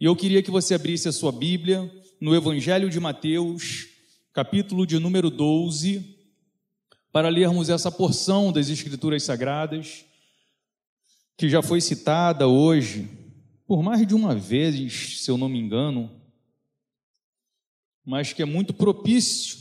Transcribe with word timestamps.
E 0.00 0.06
eu 0.06 0.16
queria 0.16 0.42
que 0.42 0.50
você 0.50 0.74
abrisse 0.74 1.08
a 1.08 1.12
sua 1.12 1.30
Bíblia 1.30 1.90
no 2.20 2.34
Evangelho 2.34 2.90
de 2.90 2.98
Mateus, 2.98 3.86
capítulo 4.32 4.86
de 4.86 4.98
número 4.98 5.30
12, 5.30 6.18
para 7.12 7.28
lermos 7.28 7.68
essa 7.68 7.92
porção 7.92 8.52
das 8.52 8.68
Escrituras 8.68 9.22
Sagradas, 9.22 10.04
que 11.36 11.48
já 11.48 11.62
foi 11.62 11.80
citada 11.80 12.48
hoje 12.48 13.08
por 13.66 13.82
mais 13.82 14.06
de 14.06 14.14
uma 14.14 14.34
vez, 14.34 15.20
se 15.20 15.30
eu 15.30 15.38
não 15.38 15.48
me 15.48 15.58
engano, 15.58 16.10
mas 18.04 18.32
que 18.32 18.42
é 18.42 18.44
muito 18.44 18.74
propício 18.74 19.58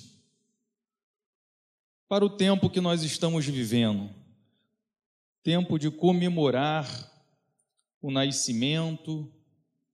para 2.08 2.26
o 2.26 2.30
tempo 2.30 2.70
que 2.70 2.82
nós 2.82 3.02
estamos 3.04 3.46
vivendo. 3.46 4.10
Tempo 5.42 5.80
de 5.80 5.90
comemorar 5.90 6.88
o 8.02 8.12
nascimento 8.12 9.32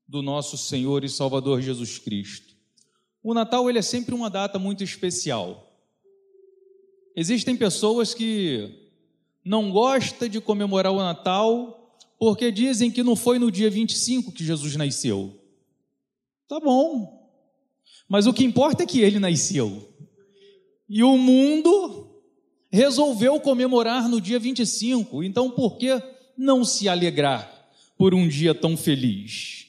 do 0.10 0.24
nosso 0.24 0.58
Senhor 0.58 1.04
e 1.04 1.10
Salvador 1.10 1.62
Jesus 1.62 2.00
Cristo. 2.00 2.56
O 3.22 3.32
Natal 3.32 3.70
ele 3.70 3.78
é 3.78 3.84
sempre 3.84 4.16
uma 4.16 4.28
data 4.28 4.58
muito 4.58 4.84
especial. 4.84 5.72
Existem 7.16 7.56
pessoas 7.56 8.16
que 8.16 8.90
não 9.46 9.72
gostam 9.72 10.28
de 10.28 10.42
comemorar 10.42 10.92
o 10.92 10.98
Natal 10.98 11.96
porque 12.18 12.52
dizem 12.52 12.90
que 12.90 13.04
não 13.04 13.16
foi 13.16 13.38
no 13.38 13.52
dia 13.52 13.70
25 13.70 14.32
que 14.32 14.44
Jesus 14.44 14.76
nasceu. 14.76 15.40
Tá 16.48 16.60
bom. 16.60 17.30
Mas 18.08 18.26
o 18.26 18.34
que 18.34 18.44
importa 18.44 18.82
é 18.82 18.88
que 18.88 19.02
ele 19.02 19.20
nasceu. 19.20 19.94
E 20.90 21.04
o 21.04 21.16
mundo 21.20 22.20
resolveu 22.72 23.40
comemorar 23.40 24.10
no 24.10 24.20
dia 24.20 24.40
25, 24.40 25.24
então 25.24 25.52
por 25.52 25.78
que 25.78 26.02
não 26.36 26.66
se 26.66 26.90
alegrar 26.90 27.70
por 27.96 28.16
um 28.16 28.28
dia 28.28 28.56
tão 28.56 28.76
feliz? 28.76 29.69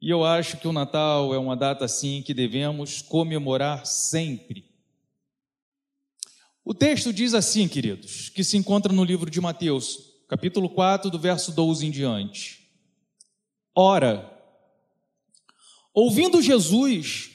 E 0.00 0.08
eu 0.08 0.24
acho 0.24 0.56
que 0.56 0.66
o 0.66 0.72
Natal 0.72 1.34
é 1.34 1.38
uma 1.38 1.54
data 1.54 1.84
assim 1.84 2.22
que 2.22 2.32
devemos 2.32 3.02
comemorar 3.02 3.84
sempre. 3.84 4.64
O 6.64 6.72
texto 6.72 7.12
diz 7.12 7.34
assim, 7.34 7.68
queridos, 7.68 8.28
que 8.30 8.42
se 8.42 8.56
encontra 8.56 8.92
no 8.92 9.04
livro 9.04 9.30
de 9.30 9.40
Mateus, 9.40 9.98
capítulo 10.28 10.70
4, 10.70 11.10
do 11.10 11.18
verso 11.18 11.52
12 11.52 11.86
em 11.86 11.90
diante. 11.90 12.60
Ora, 13.74 14.30
ouvindo 15.92 16.40
Jesus 16.40 17.30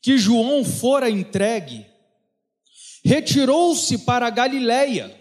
que 0.00 0.16
João 0.16 0.64
fora 0.64 1.10
entregue, 1.10 1.86
retirou-se 3.04 3.98
para 3.98 4.28
a 4.28 4.30
Galiléia 4.30 5.12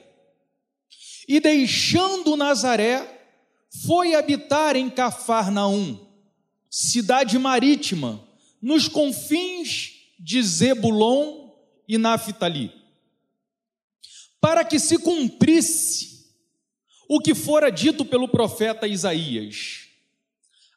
e, 1.28 1.40
deixando 1.40 2.38
Nazaré, 2.38 3.32
foi 3.86 4.14
habitar 4.14 4.76
em 4.76 4.90
Cafarnaum, 4.90 6.05
cidade 6.78 7.38
marítima, 7.38 8.22
nos 8.62 8.88
confins 8.88 9.94
de 10.20 10.42
Zebulon 10.42 11.52
e 11.88 11.98
Naphtali, 11.98 12.72
para 14.42 14.66
que 14.66 14.80
se 14.80 14.98
cumprisse 14.98 16.26
o 17.08 17.20
que 17.20 17.36
fora 17.36 17.72
dito 17.72 18.04
pelo 18.04 18.28
profeta 18.28 18.88
Isaías: 18.88 19.88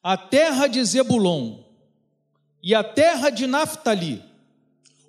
a 0.03 0.17
terra 0.17 0.67
de 0.67 0.85
Zebulon 0.85 1.65
e 2.63 2.75
a 2.75 2.85
terra 2.85 3.31
de 3.31 3.47
Naphtali 3.47 4.23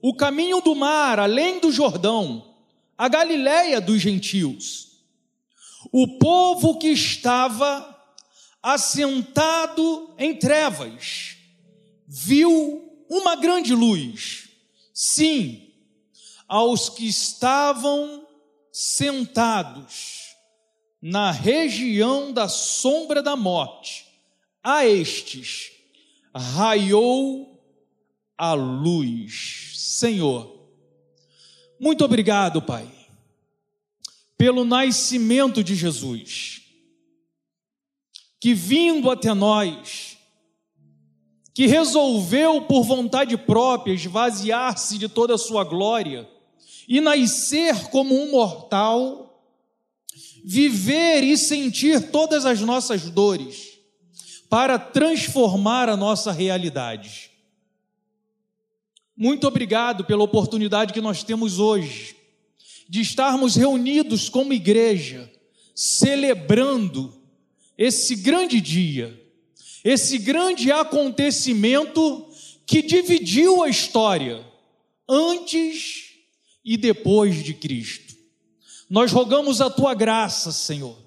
o 0.01 0.13
caminho 0.13 0.61
do 0.61 0.75
mar, 0.75 1.19
além 1.19 1.59
do 1.59 1.71
Jordão, 1.71 2.55
a 2.97 3.07
Galiléia 3.07 3.81
dos 3.81 4.01
gentios. 4.01 4.87
O 5.91 6.17
povo 6.19 6.77
que 6.77 6.89
estava 6.89 7.98
assentado 8.61 10.13
em 10.17 10.35
trevas 10.35 11.37
viu 12.07 13.05
uma 13.09 13.35
grande 13.35 13.73
luz. 13.73 14.49
Sim, 14.93 15.71
aos 16.47 16.89
que 16.89 17.07
estavam 17.07 18.27
sentados 18.71 20.35
na 21.01 21.31
região 21.31 22.33
da 22.33 22.47
sombra 22.49 23.23
da 23.23 23.35
morte, 23.35 24.05
a 24.63 24.85
estes 24.85 25.71
raiou 26.35 27.63
a 28.37 28.53
luz. 28.53 29.73
Senhor. 29.75 30.59
Muito 31.79 32.03
obrigado, 32.03 32.61
Pai, 32.61 32.89
pelo 34.37 34.65
nascimento 34.65 35.63
de 35.63 35.75
Jesus, 35.75 36.58
que 38.39 38.53
vindo 38.53 39.11
até 39.11 39.33
nós, 39.33 40.17
que 41.53 41.67
resolveu 41.67 42.61
por 42.61 42.83
vontade 42.83 43.35
própria 43.35 43.93
esvaziar-se 43.93 44.97
de 44.97 45.09
toda 45.09 45.35
a 45.35 45.37
sua 45.37 45.63
glória 45.63 46.27
e 46.87 47.01
nascer 47.01 47.89
como 47.89 48.15
um 48.15 48.31
mortal, 48.31 49.43
viver 50.43 51.23
e 51.23 51.37
sentir 51.37 52.11
todas 52.11 52.45
as 52.45 52.61
nossas 52.61 53.09
dores, 53.09 53.77
para 54.49 54.79
transformar 54.79 55.89
a 55.89 55.97
nossa 55.97 56.31
realidade. 56.31 57.29
Muito 59.15 59.45
obrigado 59.45 60.05
pela 60.05 60.23
oportunidade 60.23 60.93
que 60.93 61.01
nós 61.01 61.23
temos 61.23 61.59
hoje 61.59 62.15
de 62.87 63.01
estarmos 63.01 63.55
reunidos 63.55 64.29
como 64.29 64.53
igreja, 64.53 65.29
celebrando 65.75 67.18
esse 67.79 68.13
grande 68.17 68.59
dia, 68.59 69.17
esse 69.85 70.17
grande 70.17 70.69
acontecimento 70.69 72.27
que 72.65 72.81
dividiu 72.81 73.63
a 73.63 73.69
história 73.69 74.45
antes 75.07 76.09
e 76.63 76.75
depois 76.75 77.41
de 77.41 77.53
Cristo. 77.53 78.13
Nós 78.89 79.13
rogamos 79.13 79.61
a 79.61 79.69
tua 79.69 79.93
graça, 79.93 80.51
Senhor, 80.51 80.97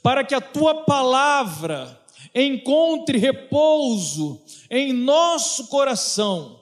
para 0.00 0.22
que 0.22 0.32
a 0.32 0.40
tua 0.40 0.84
palavra 0.84 2.00
encontre 2.32 3.18
repouso 3.18 4.40
em 4.70 4.92
nosso 4.92 5.66
coração 5.66 6.60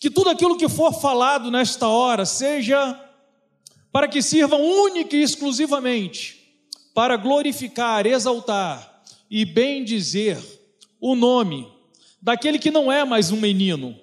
que 0.00 0.10
tudo 0.10 0.28
aquilo 0.30 0.58
que 0.58 0.68
for 0.68 0.92
falado 0.92 1.52
nesta 1.52 1.86
hora 1.86 2.26
seja 2.26 3.00
para 3.92 4.08
que 4.08 4.20
sirva 4.20 4.56
única 4.56 5.14
e 5.14 5.22
exclusivamente 5.22 6.35
para 6.96 7.18
glorificar, 7.18 8.06
exaltar 8.06 9.04
e 9.30 9.44
bendizer 9.44 10.38
o 10.98 11.14
nome 11.14 11.70
daquele 12.22 12.58
que 12.58 12.70
não 12.70 12.90
é 12.90 13.04
mais 13.04 13.30
um 13.30 13.36
menino, 13.36 13.94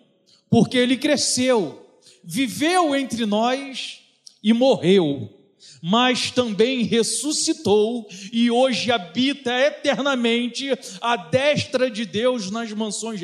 porque 0.48 0.78
ele 0.78 0.96
cresceu, 0.96 1.90
viveu 2.24 2.96
entre 2.96 3.26
nós 3.26 4.02
e 4.44 4.54
morreu, 4.54 5.28
mas 5.82 6.30
também 6.30 6.84
ressuscitou 6.84 8.08
e 8.32 8.52
hoje 8.52 8.92
habita 8.92 9.52
eternamente 9.60 10.70
à 11.02 11.16
destra 11.16 11.90
de 11.90 12.06
Deus 12.06 12.52
nas 12.52 12.72
mansões 12.74 13.20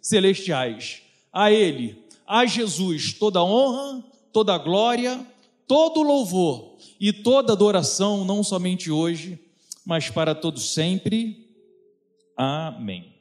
celestiais. 0.00 1.02
A 1.32 1.50
Ele, 1.50 1.98
a 2.24 2.46
Jesus, 2.46 3.12
toda 3.12 3.42
honra, 3.42 4.04
toda 4.32 4.56
glória, 4.56 5.20
todo 5.66 6.00
louvor 6.00 6.73
e 7.06 7.12
toda 7.12 7.52
adoração, 7.52 8.24
não 8.24 8.42
somente 8.42 8.90
hoje, 8.90 9.38
mas 9.84 10.08
para 10.08 10.34
todos 10.34 10.72
sempre. 10.72 11.54
Amém. 12.34 13.14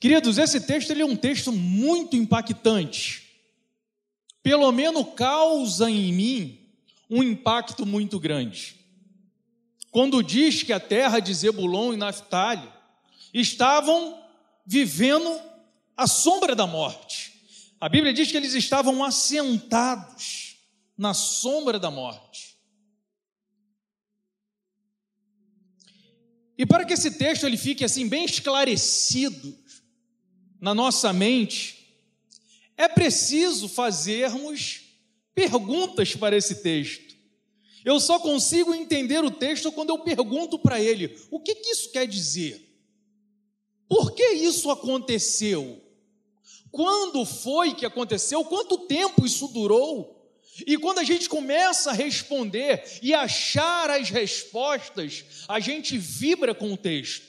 Queridos, 0.00 0.38
esse 0.38 0.60
texto 0.60 0.90
ele 0.90 1.02
é 1.02 1.06
um 1.06 1.14
texto 1.14 1.52
muito 1.52 2.16
impactante. 2.16 3.22
Pelo 4.42 4.72
menos 4.72 5.06
causa 5.14 5.88
em 5.88 6.12
mim 6.12 6.68
um 7.08 7.22
impacto 7.22 7.86
muito 7.86 8.18
grande. 8.18 8.74
Quando 9.92 10.20
diz 10.20 10.64
que 10.64 10.72
a 10.72 10.80
terra 10.80 11.20
de 11.20 11.32
Zebulon 11.32 11.92
e 11.92 11.96
Naftali 11.96 12.68
estavam 13.32 14.20
vivendo 14.66 15.40
a 15.96 16.08
sombra 16.08 16.56
da 16.56 16.66
morte. 16.66 17.34
A 17.80 17.88
Bíblia 17.88 18.12
diz 18.12 18.32
que 18.32 18.36
eles 18.36 18.54
estavam 18.54 19.04
assentados 19.04 20.41
na 20.96 21.14
sombra 21.14 21.78
da 21.78 21.90
morte. 21.90 22.58
E 26.56 26.66
para 26.66 26.84
que 26.84 26.92
esse 26.92 27.12
texto 27.12 27.44
ele 27.44 27.56
fique 27.56 27.84
assim 27.84 28.08
bem 28.08 28.24
esclarecido 28.24 29.58
na 30.60 30.74
nossa 30.74 31.12
mente, 31.12 31.82
é 32.76 32.88
preciso 32.88 33.68
fazermos 33.68 34.82
perguntas 35.34 36.14
para 36.14 36.36
esse 36.36 36.62
texto. 36.62 37.16
Eu 37.84 37.98
só 37.98 38.18
consigo 38.18 38.74
entender 38.74 39.24
o 39.24 39.30
texto 39.30 39.72
quando 39.72 39.90
eu 39.90 39.98
pergunto 39.98 40.58
para 40.58 40.80
ele: 40.80 41.18
o 41.30 41.40
que, 41.40 41.54
que 41.54 41.70
isso 41.70 41.90
quer 41.90 42.06
dizer? 42.06 42.68
Por 43.88 44.12
que 44.14 44.24
isso 44.32 44.70
aconteceu? 44.70 45.82
Quando 46.70 47.26
foi 47.26 47.74
que 47.74 47.84
aconteceu? 47.84 48.44
Quanto 48.44 48.86
tempo 48.86 49.26
isso 49.26 49.48
durou? 49.48 50.11
E 50.66 50.76
quando 50.76 50.98
a 50.98 51.04
gente 51.04 51.28
começa 51.28 51.90
a 51.90 51.94
responder 51.94 52.84
e 53.00 53.14
achar 53.14 53.88
as 53.90 54.10
respostas, 54.10 55.24
a 55.48 55.58
gente 55.58 55.96
vibra 55.96 56.54
com 56.54 56.72
o 56.72 56.76
texto. 56.76 57.26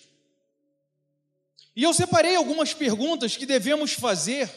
E 1.76 1.84
eu 1.84 1.94
separei 1.94 2.36
algumas 2.36 2.74
perguntas 2.74 3.38
que 3.38 3.46
devemos 3.46 3.94
fazer, 3.94 4.50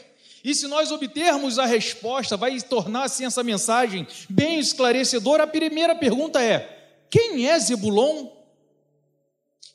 e 0.43 0.55
se 0.55 0.67
nós 0.67 0.91
obtermos 0.91 1.59
a 1.59 1.65
resposta, 1.65 2.37
vai 2.37 2.61
tornar 2.61 3.05
assim 3.05 3.25
essa 3.25 3.43
mensagem 3.43 4.07
bem 4.29 4.59
esclarecedora. 4.59 5.45
A 5.45 5.47
primeira 5.47 5.95
pergunta 5.95 6.43
é: 6.43 7.05
quem 7.09 7.49
é 7.49 7.59
Zebulon? 7.59 8.29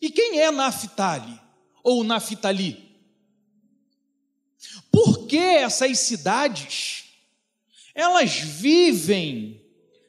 E 0.01 0.09
quem 0.09 0.39
é 0.39 0.51
Naphtali 0.51 1.39
ou 1.83 2.03
Naphtali? 2.03 2.91
Por 4.91 5.25
que 5.25 5.37
essas 5.37 5.99
cidades 5.99 7.00
elas 7.93 8.39
vivem 8.39 9.63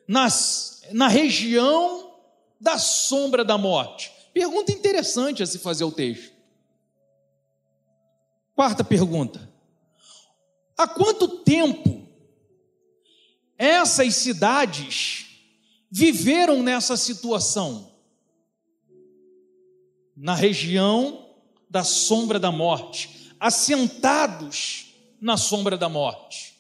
nas, 0.06 0.82
na 0.92 1.08
região 1.08 2.14
da 2.60 2.78
sombra 2.78 3.44
da 3.44 3.58
morte? 3.58 4.12
Pergunta 4.32 4.72
interessante 4.72 5.42
a 5.42 5.46
se 5.46 5.58
fazer 5.58 5.84
o 5.84 5.92
texto. 5.92 6.32
Quarta 8.54 8.84
pergunta: 8.84 9.50
há 10.76 10.86
quanto 10.86 11.28
tempo 11.38 12.06
essas 13.58 14.14
cidades 14.16 15.26
viveram 15.90 16.62
nessa 16.62 16.96
situação? 16.96 17.92
Na 20.16 20.34
região 20.34 21.30
da 21.68 21.82
sombra 21.82 22.38
da 22.38 22.52
morte, 22.52 23.34
assentados 23.40 24.94
na 25.20 25.36
sombra 25.36 25.76
da 25.76 25.88
morte. 25.88 26.51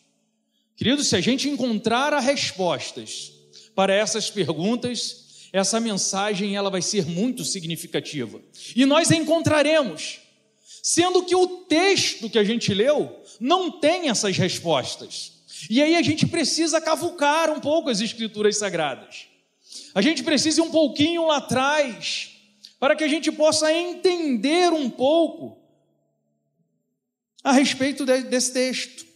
Querido, 0.82 1.04
se 1.04 1.14
a 1.14 1.20
gente 1.20 1.48
encontrar 1.48 2.12
as 2.12 2.24
respostas 2.24 3.30
para 3.72 3.94
essas 3.94 4.28
perguntas, 4.30 5.46
essa 5.52 5.78
mensagem 5.78 6.56
ela 6.56 6.70
vai 6.70 6.82
ser 6.82 7.06
muito 7.06 7.44
significativa. 7.44 8.42
E 8.74 8.84
nós 8.84 9.12
encontraremos, 9.12 10.18
sendo 10.82 11.22
que 11.22 11.36
o 11.36 11.46
texto 11.46 12.28
que 12.28 12.36
a 12.36 12.42
gente 12.42 12.74
leu 12.74 13.22
não 13.38 13.70
tem 13.70 14.08
essas 14.08 14.36
respostas. 14.36 15.44
E 15.70 15.80
aí 15.80 15.94
a 15.94 16.02
gente 16.02 16.26
precisa 16.26 16.80
cavucar 16.80 17.48
um 17.48 17.60
pouco 17.60 17.88
as 17.88 18.00
escrituras 18.00 18.58
sagradas. 18.58 19.28
A 19.94 20.02
gente 20.02 20.24
precisa 20.24 20.62
ir 20.62 20.64
um 20.64 20.70
pouquinho 20.72 21.28
lá 21.28 21.36
atrás 21.36 22.32
para 22.80 22.96
que 22.96 23.04
a 23.04 23.08
gente 23.08 23.30
possa 23.30 23.72
entender 23.72 24.72
um 24.72 24.90
pouco 24.90 25.62
a 27.44 27.52
respeito 27.52 28.04
desse 28.04 28.52
texto. 28.52 29.11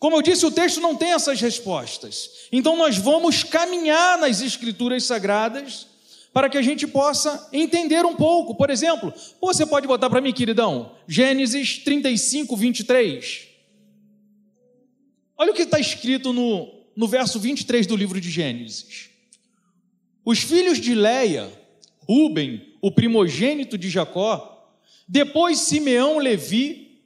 Como 0.00 0.16
eu 0.16 0.22
disse, 0.22 0.46
o 0.46 0.50
texto 0.50 0.80
não 0.80 0.96
tem 0.96 1.12
essas 1.12 1.42
respostas. 1.42 2.30
Então 2.50 2.74
nós 2.74 2.96
vamos 2.96 3.44
caminhar 3.44 4.18
nas 4.18 4.40
escrituras 4.40 5.04
sagradas 5.04 5.86
para 6.32 6.48
que 6.48 6.56
a 6.56 6.62
gente 6.62 6.86
possa 6.86 7.50
entender 7.52 8.06
um 8.06 8.16
pouco. 8.16 8.54
Por 8.54 8.70
exemplo, 8.70 9.12
você 9.38 9.66
pode 9.66 9.86
botar 9.86 10.08
para 10.08 10.22
mim, 10.22 10.32
queridão, 10.32 10.92
Gênesis 11.06 11.80
35, 11.84 12.56
23. 12.56 13.48
Olha 15.36 15.52
o 15.52 15.54
que 15.54 15.62
está 15.62 15.78
escrito 15.78 16.32
no, 16.32 16.72
no 16.96 17.06
verso 17.06 17.38
23 17.38 17.86
do 17.86 17.94
livro 17.94 18.18
de 18.18 18.30
Gênesis. 18.30 19.10
Os 20.24 20.38
filhos 20.38 20.80
de 20.80 20.94
Leia, 20.94 21.52
Ruben, 22.08 22.74
o 22.80 22.90
primogênito 22.90 23.76
de 23.76 23.90
Jacó, 23.90 24.66
depois 25.06 25.58
Simeão, 25.58 26.16
Levi, 26.16 27.02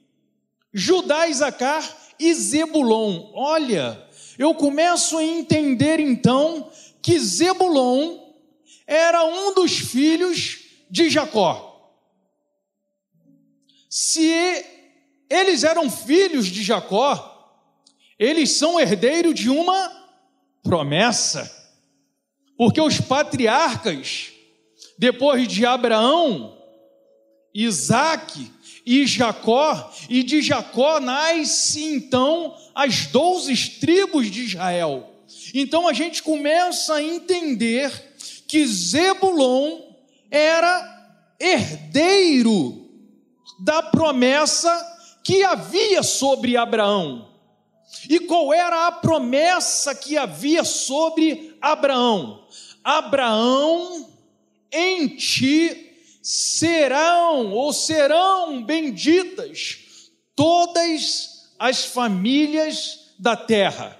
Judá, 0.73 1.27
Isacar 1.27 2.04
e 2.19 2.33
Zebulon. 2.33 3.31
Olha, 3.33 4.01
eu 4.37 4.53
começo 4.53 5.17
a 5.17 5.23
entender 5.23 5.99
então 5.99 6.69
que 7.01 7.19
Zebulon 7.19 8.17
era 8.87 9.23
um 9.25 9.53
dos 9.53 9.77
filhos 9.77 10.59
de 10.89 11.09
Jacó. 11.09 11.71
Se 13.89 14.65
eles 15.29 15.63
eram 15.63 15.89
filhos 15.89 16.47
de 16.47 16.63
Jacó, 16.63 17.31
eles 18.19 18.51
são 18.51 18.79
herdeiros 18.79 19.35
de 19.35 19.49
uma 19.49 19.91
promessa. 20.63 21.51
Porque 22.57 22.79
os 22.79 22.99
patriarcas, 22.99 24.31
depois 24.97 25.47
de 25.47 25.65
Abraão, 25.65 26.57
Isaac 27.53 28.51
e 28.85 29.07
Jacó, 29.07 29.91
e 30.07 30.21
de 30.21 30.41
Jacó 30.41 30.99
nasce 30.99 31.83
então 31.83 32.55
as 32.73 33.07
doze 33.07 33.79
tribos 33.79 34.29
de 34.29 34.43
Israel. 34.43 35.11
Então 35.53 35.87
a 35.87 35.93
gente 35.93 36.21
começa 36.21 36.95
a 36.95 37.03
entender 37.03 37.91
que 38.47 38.65
Zebulon 38.65 39.81
era 40.29 41.15
herdeiro 41.39 42.87
da 43.59 43.81
promessa 43.81 44.69
que 45.23 45.43
havia 45.43 46.03
sobre 46.03 46.55
Abraão. 46.55 47.29
E 48.09 48.19
qual 48.19 48.53
era 48.53 48.87
a 48.87 48.91
promessa 48.91 49.95
que 49.95 50.17
havia 50.17 50.63
sobre 50.63 51.57
Abraão? 51.59 52.45
Abraão, 52.83 54.09
em 54.71 55.07
ti 55.07 55.84
serão 56.25 57.51
ou 57.51 57.71
serão 57.71 58.63
benditas 58.63 60.09
todas 60.35 61.51
as 61.59 61.85
famílias 61.85 63.13
da 63.19 63.35
terra. 63.35 63.95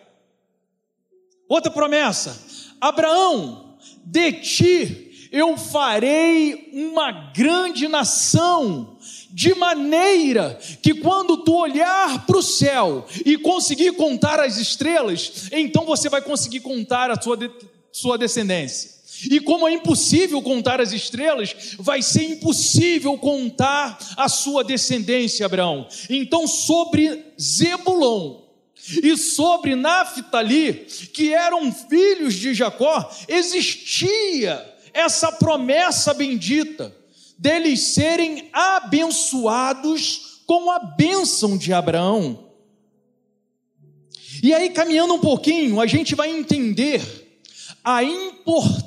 Outra 1.48 1.69
promessa: 1.69 2.36
Abraão, 2.81 3.77
de 4.04 4.31
ti 4.33 5.30
eu 5.31 5.56
farei 5.56 6.72
uma 6.74 7.12
grande 7.12 7.88
nação, 7.88 8.98
de 9.30 9.54
maneira 9.54 10.57
que 10.81 10.95
quando 10.95 11.38
tu 11.44 11.54
olhar 11.54 12.25
para 12.25 12.38
o 12.38 12.42
céu 12.42 13.06
e 13.24 13.38
conseguir 13.38 13.92
contar 13.92 14.39
as 14.39 14.57
estrelas, 14.57 15.50
então 15.51 15.86
você 15.86 16.10
vai 16.10 16.24
conseguir 16.24 16.62
contar 16.62 17.12
a 17.12 17.22
sua, 17.22 17.38
de, 17.38 17.51
sua 17.92 18.18
descendência. 18.18 18.94
E 19.30 19.39
como 19.39 19.68
é 19.68 19.74
impossível 19.74 20.42
contar 20.42 20.81
as 20.81 20.92
estrelas, 20.92 21.75
vai 21.80 22.01
ser 22.01 22.24
impossível 22.24 23.18
contar 23.18 23.98
a 24.18 24.27
sua 24.30 24.63
descendência, 24.63 25.45
Abraão. 25.45 25.88
Então, 26.10 26.48
sobre 26.48 27.25
Zebulon 27.39 28.42
e 29.01 29.18
sobre 29.18 29.75
Naphtali, 29.75 30.86
que 31.13 31.33
eram 31.33 31.72
filhos 31.72 32.36
de 32.36 32.54
Jacó, 32.54 33.10
existia 33.27 34.74
essa 34.94 35.31
promessa 35.31 36.13
bendita 36.13 36.95
deles 37.38 37.81
serem 37.81 38.50
abençoados 38.54 40.42
com 40.45 40.72
a 40.72 40.79
bênção 40.79 41.58
de 41.58 41.74
Abraão. 41.74 42.51
E 44.41 44.53
aí, 44.53 44.70
caminhando 44.70 45.15
um 45.15 45.20
pouquinho, 45.20 45.82
a 45.82 45.88
gente 45.88 46.13
vai 46.15 46.29
entender 46.29 47.01
a 47.84 48.03
importância 48.03 48.85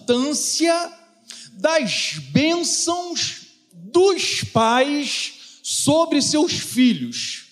das 1.54 2.14
bênçãos 2.30 3.46
dos 3.72 4.44
pais 4.44 5.60
sobre 5.62 6.22
seus 6.22 6.52
filhos. 6.52 7.46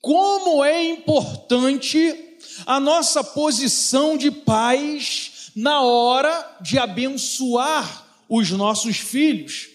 Como 0.00 0.64
é 0.64 0.84
importante 0.84 2.28
a 2.66 2.78
nossa 2.80 3.22
posição 3.22 4.16
de 4.16 4.30
pais 4.30 5.50
na 5.54 5.82
hora 5.82 6.58
de 6.60 6.78
abençoar 6.78 8.06
os 8.28 8.50
nossos 8.50 8.98
filhos. 8.98 9.68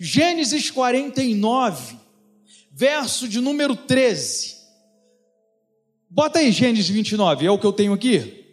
Gênesis 0.00 0.70
49, 0.70 1.96
verso 2.72 3.28
de 3.28 3.40
número 3.40 3.76
13. 3.76 4.56
Bota 6.08 6.38
aí 6.38 6.52
Gênesis 6.52 6.88
29, 6.88 7.46
é 7.46 7.50
o 7.50 7.58
que 7.58 7.66
eu 7.66 7.72
tenho 7.72 7.92
aqui. 7.92 8.44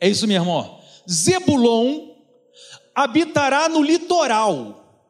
É 0.00 0.08
isso, 0.08 0.26
meu 0.26 0.36
irmão. 0.36 0.79
Zebulon 1.10 2.10
habitará 2.94 3.68
no 3.68 3.82
litoral, 3.82 5.04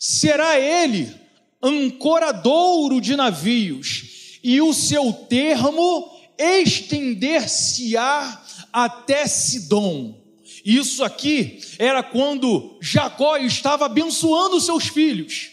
será 0.00 0.58
ele 0.58 1.14
ancoradouro 1.62 3.00
de 3.00 3.14
navios, 3.14 4.38
e 4.42 4.60
o 4.60 4.72
seu 4.72 5.12
termo 5.12 6.10
estender-se-á 6.38 8.42
até 8.72 9.26
Sidom. 9.26 10.18
Isso 10.64 11.04
aqui 11.04 11.60
era 11.78 12.02
quando 12.02 12.78
Jacó 12.80 13.36
estava 13.36 13.86
abençoando 13.86 14.60
seus 14.60 14.88
filhos, 14.88 15.50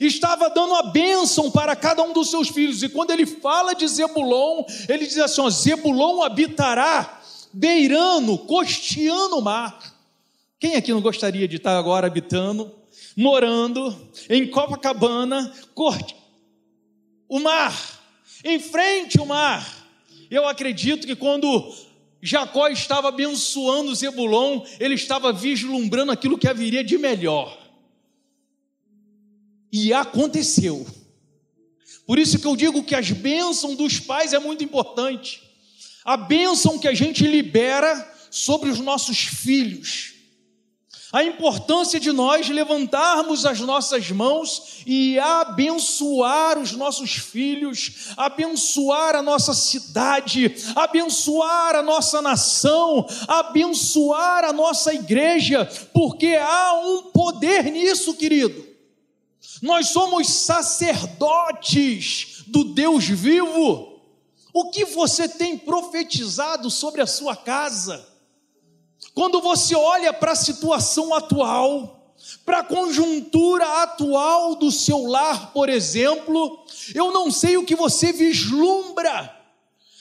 estava 0.00 0.50
dando 0.50 0.74
a 0.74 0.82
bênção 0.82 1.50
para 1.50 1.74
cada 1.74 2.02
um 2.02 2.12
dos 2.12 2.30
seus 2.30 2.48
filhos, 2.48 2.82
e 2.82 2.88
quando 2.88 3.12
ele 3.12 3.24
fala 3.24 3.74
de 3.74 3.86
Zebulon, 3.86 4.64
ele 4.88 5.06
diz 5.06 5.18
assim: 5.18 5.40
ó, 5.40 5.48
Zebulon 5.48 6.22
habitará 6.22 7.22
beirando, 7.52 8.38
costeando 8.38 9.38
o 9.38 9.42
mar. 9.42 9.94
Quem 10.58 10.76
aqui 10.76 10.92
não 10.92 11.00
gostaria 11.00 11.46
de 11.46 11.56
estar 11.56 11.78
agora 11.78 12.06
habitando, 12.06 12.72
morando 13.16 13.94
em 14.28 14.46
Copacabana, 14.48 15.52
corte 15.74 16.16
o 17.28 17.40
mar, 17.40 17.74
em 18.44 18.58
frente 18.58 19.18
ao 19.18 19.26
mar? 19.26 19.86
Eu 20.30 20.46
acredito 20.48 21.06
que 21.06 21.14
quando 21.14 21.72
Jacó 22.20 22.68
estava 22.68 23.08
abençoando 23.08 23.94
Zebulon, 23.94 24.64
ele 24.80 24.94
estava 24.94 25.32
vislumbrando 25.32 26.10
aquilo 26.10 26.38
que 26.38 26.48
haveria 26.48 26.82
de 26.82 26.98
melhor. 26.98 27.56
E 29.72 29.92
aconteceu. 29.92 30.86
Por 32.06 32.18
isso 32.18 32.38
que 32.38 32.46
eu 32.46 32.56
digo 32.56 32.82
que 32.82 32.94
as 32.94 33.10
bênçãos 33.10 33.76
dos 33.76 34.00
pais 34.00 34.32
é 34.32 34.38
muito 34.38 34.64
importante. 34.64 35.45
A 36.06 36.16
bênção 36.16 36.78
que 36.78 36.88
a 36.88 36.94
gente 36.94 37.26
libera 37.26 38.16
sobre 38.30 38.70
os 38.70 38.80
nossos 38.80 39.18
filhos 39.18 40.16
a 41.12 41.22
importância 41.24 41.98
de 41.98 42.12
nós 42.12 42.46
levantarmos 42.48 43.46
as 43.46 43.60
nossas 43.60 44.10
mãos 44.10 44.82
e 44.84 45.18
abençoar 45.18 46.58
os 46.58 46.72
nossos 46.72 47.12
filhos, 47.12 48.12
abençoar 48.18 49.14
a 49.14 49.22
nossa 49.22 49.54
cidade, 49.54 50.54
abençoar 50.74 51.76
a 51.76 51.82
nossa 51.82 52.20
nação, 52.20 53.06
abençoar 53.26 54.44
a 54.44 54.52
nossa 54.52 54.92
igreja, 54.92 55.64
porque 55.94 56.36
há 56.38 56.74
um 56.84 57.04
poder 57.04 57.70
nisso, 57.70 58.12
querido. 58.12 58.66
Nós 59.62 59.88
somos 59.88 60.28
sacerdotes 60.28 62.42
do 62.46 62.62
Deus 62.62 63.06
vivo. 63.06 63.95
O 64.58 64.70
que 64.70 64.86
você 64.86 65.28
tem 65.28 65.58
profetizado 65.58 66.70
sobre 66.70 67.02
a 67.02 67.06
sua 67.06 67.36
casa? 67.36 68.08
Quando 69.12 69.38
você 69.38 69.76
olha 69.76 70.14
para 70.14 70.32
a 70.32 70.34
situação 70.34 71.12
atual, 71.12 72.14
para 72.42 72.60
a 72.60 72.64
conjuntura 72.64 73.82
atual 73.82 74.54
do 74.54 74.72
seu 74.72 75.04
lar, 75.04 75.52
por 75.52 75.68
exemplo, 75.68 76.64
eu 76.94 77.12
não 77.12 77.30
sei 77.30 77.58
o 77.58 77.66
que 77.66 77.76
você 77.76 78.14
vislumbra, 78.14 79.35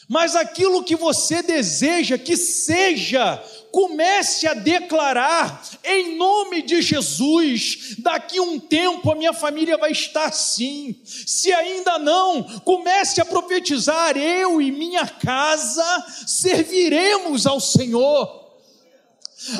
mas 0.07 0.35
aquilo 0.35 0.83
que 0.83 0.95
você 0.95 1.41
deseja 1.41 2.17
que 2.17 2.37
seja, 2.37 3.43
comece 3.71 4.47
a 4.47 4.53
declarar 4.53 5.61
em 5.83 6.15
nome 6.15 6.61
de 6.61 6.81
Jesus. 6.81 7.95
Daqui 7.97 8.39
um 8.39 8.57
tempo 8.57 9.11
a 9.11 9.15
minha 9.15 9.33
família 9.33 9.77
vai 9.77 9.91
estar 9.91 10.25
assim. 10.25 10.95
Se 11.03 11.51
ainda 11.51 11.99
não, 11.99 12.43
comece 12.61 13.19
a 13.19 13.25
profetizar: 13.25 14.15
eu 14.15 14.61
e 14.61 14.71
minha 14.71 15.05
casa 15.05 16.05
serviremos 16.25 17.45
ao 17.45 17.59
Senhor. 17.59 18.45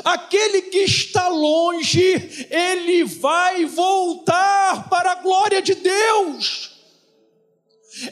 Aquele 0.04 0.64
que 0.64 0.80
está 0.80 1.28
longe, 1.28 2.48
ele 2.50 3.04
vai 3.04 3.66
voltar 3.66 4.88
para 4.90 5.12
a 5.12 5.16
glória 5.16 5.62
de 5.62 5.76
Deus. 5.76 6.75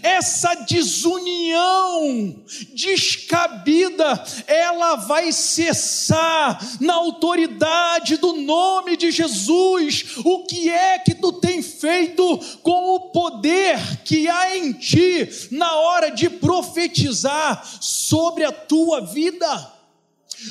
Essa 0.02 0.54
desunião 0.56 2.44
descabida, 2.74 4.24
ela 4.48 4.96
vai 4.96 5.32
cessar 5.34 6.58
na 6.80 6.94
autoridade 6.94 8.16
do 8.18 8.34
nome 8.34 8.96
de 8.96 9.12
Jesus. 9.12 10.06
O 10.24 10.46
que 10.46 10.70
é 10.70 11.00
que 11.00 11.14
tu 11.14 11.34
tem 11.34 11.62
feito 11.62 12.40
com 12.62 12.96
o 12.96 13.12
poder 13.12 14.04
que 14.06 14.30
há 14.30 14.56
em 14.56 14.72
ti 14.72 15.30
na 15.52 15.76
hora 15.76 16.10
de 16.10 16.30
profetizar 16.30 17.66
sobre 17.82 18.46
a 18.46 18.52
tua 18.52 19.02
vida? 19.02 19.74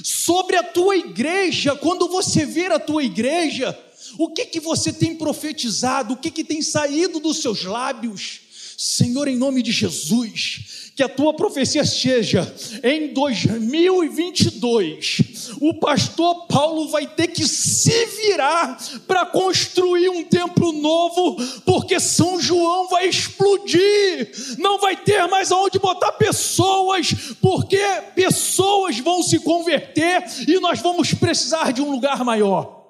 sobre 0.03 0.57
a 0.57 0.62
tua 0.62 0.97
igreja, 0.97 1.75
quando 1.77 2.09
você 2.09 2.47
ver 2.47 2.73
a 2.73 2.79
tua 2.79 3.05
igreja, 3.05 3.79
o 4.19 4.29
que 4.29 4.47
que 4.47 4.61
você 4.61 4.93
tem 4.93 5.15
profetizado, 5.15 6.15
o 6.15 6.17
que 6.17 6.31
que 6.31 6.45
tem 6.45 6.62
saído 6.62 7.21
dos 7.21 7.43
seus 7.43 7.65
lábios? 7.65 8.41
Senhor, 8.76 9.29
em 9.29 9.37
nome 9.37 9.62
de 9.62 9.73
Jesus, 9.73 10.91
que 10.95 11.02
a 11.02 11.09
tua 11.09 11.35
profecia 11.35 11.85
seja 11.85 12.55
em 12.83 13.14
2022. 13.14 15.52
O 15.61 15.75
pastor 15.75 16.47
Paulo 16.47 16.88
vai 16.88 17.07
ter 17.07 17.29
que 17.29 17.47
se 17.47 18.07
virar 18.07 18.79
para 19.07 19.25
construir 19.26 20.09
um 20.11 20.25
templo 20.25 20.73
novo, 20.73 21.37
porque 21.64 21.99
São 21.99 22.38
João 22.41 22.88
vai 22.88 23.09
explodir. 23.09 24.31
Não 24.59 24.79
vai 24.79 24.97
ter 24.97 25.26
mais 25.29 25.50
aonde 25.50 25.79
botar 25.79 26.12
pessoas, 26.12 27.14
porque 27.41 27.81
pessoas 28.14 28.99
vão 28.99 29.23
se 29.23 29.38
converter 29.38 30.23
e 30.47 30.61
nós 30.61 30.81
vamos 30.81 31.14
precisar 31.14 31.73
de 31.73 31.81
um 31.81 31.91
lugar 31.91 32.23
maior. 32.25 32.82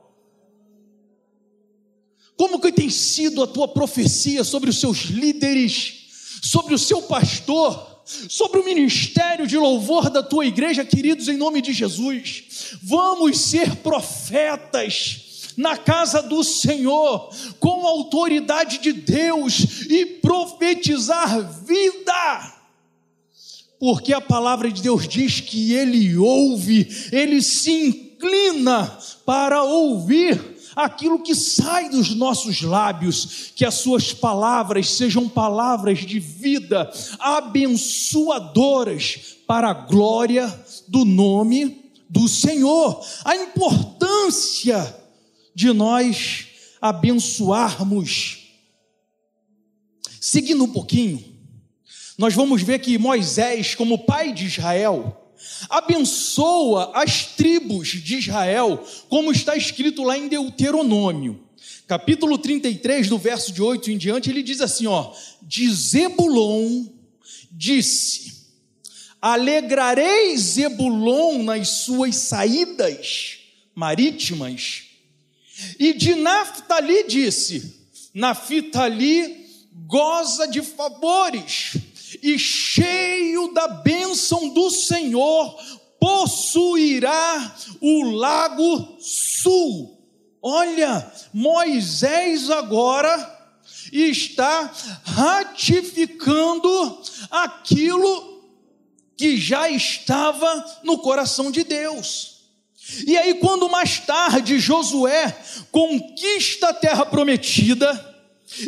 Como 2.37 2.61
que 2.61 2.73
tem 2.73 2.91
sido 2.91 3.43
a 3.43 3.47
tua 3.47 3.69
profecia 3.69 4.43
sobre 4.45 4.71
os 4.71 4.81
seus 4.81 5.05
líderes, 5.05 5.95
sobre 6.43 6.75
o 6.75 6.79
seu 6.79 7.03
pastor, 7.03 8.03
sobre 8.05 8.61
o 8.61 8.65
ministério 8.65 9.47
de 9.47 9.57
louvor 9.57 10.11
da 10.11 10.23
tua 10.23 10.47
igreja, 10.47 10.85
queridos, 10.85 11.29
em 11.29 11.37
nome 11.37 11.61
de 11.61 11.73
Jesus? 11.73 12.79
Vamos 12.83 13.39
ser 13.39 13.77
profetas 13.77 15.53
na 15.57 15.77
casa 15.77 16.23
do 16.23 16.43
Senhor, 16.43 17.31
com 17.61 17.87
a 17.87 17.91
autoridade 17.91 18.79
de 18.79 18.93
Deus 18.93 19.83
e 19.89 20.07
profetizar 20.07 21.65
vida. 21.65 22.62
Porque 23.79 24.12
a 24.12 24.21
palavra 24.21 24.71
de 24.71 24.81
Deus 24.81 25.09
diz 25.09 25.41
que 25.41 25.73
ele 25.73 26.17
ouve, 26.17 26.89
ele 27.11 27.43
se 27.43 27.73
inclina 27.73 28.97
para 29.27 29.65
ouvir 29.65 30.51
aquilo 30.75 31.23
que 31.23 31.35
sai 31.35 31.88
dos 31.88 32.14
nossos 32.14 32.62
lábios, 32.62 33.52
que 33.55 33.64
as 33.64 33.75
suas 33.75 34.12
palavras 34.12 34.91
sejam 34.91 35.29
palavras 35.29 36.00
de 36.00 36.19
vida, 36.19 36.91
abençoadoras 37.19 39.37
para 39.47 39.71
a 39.71 39.75
glória 39.75 40.52
do 40.88 41.05
nome 41.05 41.93
do 42.09 42.29
Senhor. 42.29 43.05
A 43.25 43.37
importância 43.37 44.97
de 45.55 45.73
nós 45.73 46.47
abençoarmos. 46.81 48.38
Seguindo 50.21 50.64
um 50.64 50.73
pouquinho, 50.73 51.33
nós 52.19 52.35
vamos 52.35 52.62
ver 52.62 52.79
que 52.79 52.99
Moisés, 52.99 53.75
como 53.75 54.05
pai 54.05 54.33
de 54.33 54.47
Israel, 54.47 55.22
abençoa 55.69 56.93
as 56.95 57.27
tribos 57.27 57.89
de 57.89 58.19
Israel, 58.19 58.85
como 59.09 59.33
está 59.33 59.57
escrito 59.57 60.03
lá 60.03 60.17
em 60.17 60.29
Deuteronômio. 60.29 61.41
Capítulo 61.87 62.39
33, 62.39 63.09
do 63.09 63.19
verso 63.19 63.53
de 63.53 63.63
8 63.63 63.91
em 63.91 63.99
diante, 63.99 64.31
ele 64.31 64.43
diz 64.43 64.61
assim, 64.61 64.87
ó: 64.87 65.13
De 65.43 65.71
Zebulon 65.73 66.87
disse: 67.51 68.33
Alegrarei 69.21 70.37
Zebulon 70.37 71.43
nas 71.43 71.69
suas 71.69 72.17
saídas 72.17 73.39
marítimas. 73.75 74.85
E 75.79 75.93
de 75.93 76.15
Naphtali 76.15 77.05
disse: 77.07 77.77
Naphtali 78.15 79.47
goza 79.87 80.47
de 80.47 80.63
favores 80.63 81.77
e 82.23 82.38
cheio 82.38 83.52
da 83.52 83.67
bênção 83.67 84.49
do 84.50 84.71
Senhor, 84.71 85.59
possuirá 85.99 87.55
o 87.81 88.11
lago 88.11 88.97
sul. 89.00 89.99
Olha, 90.41 91.12
Moisés 91.33 92.50
agora 92.50 93.41
está 93.93 94.73
ratificando 95.05 97.00
aquilo 97.31 98.33
que 99.17 99.37
já 99.37 99.69
estava 99.69 100.81
no 100.83 100.99
coração 100.99 101.50
de 101.50 101.62
Deus. 101.62 102.33
E 103.07 103.17
aí, 103.17 103.35
quando 103.35 103.69
mais 103.69 104.00
tarde 104.00 104.59
Josué 104.59 105.37
conquista 105.71 106.71
a 106.71 106.75
terra 106.75 107.07
prometida, 107.07 108.12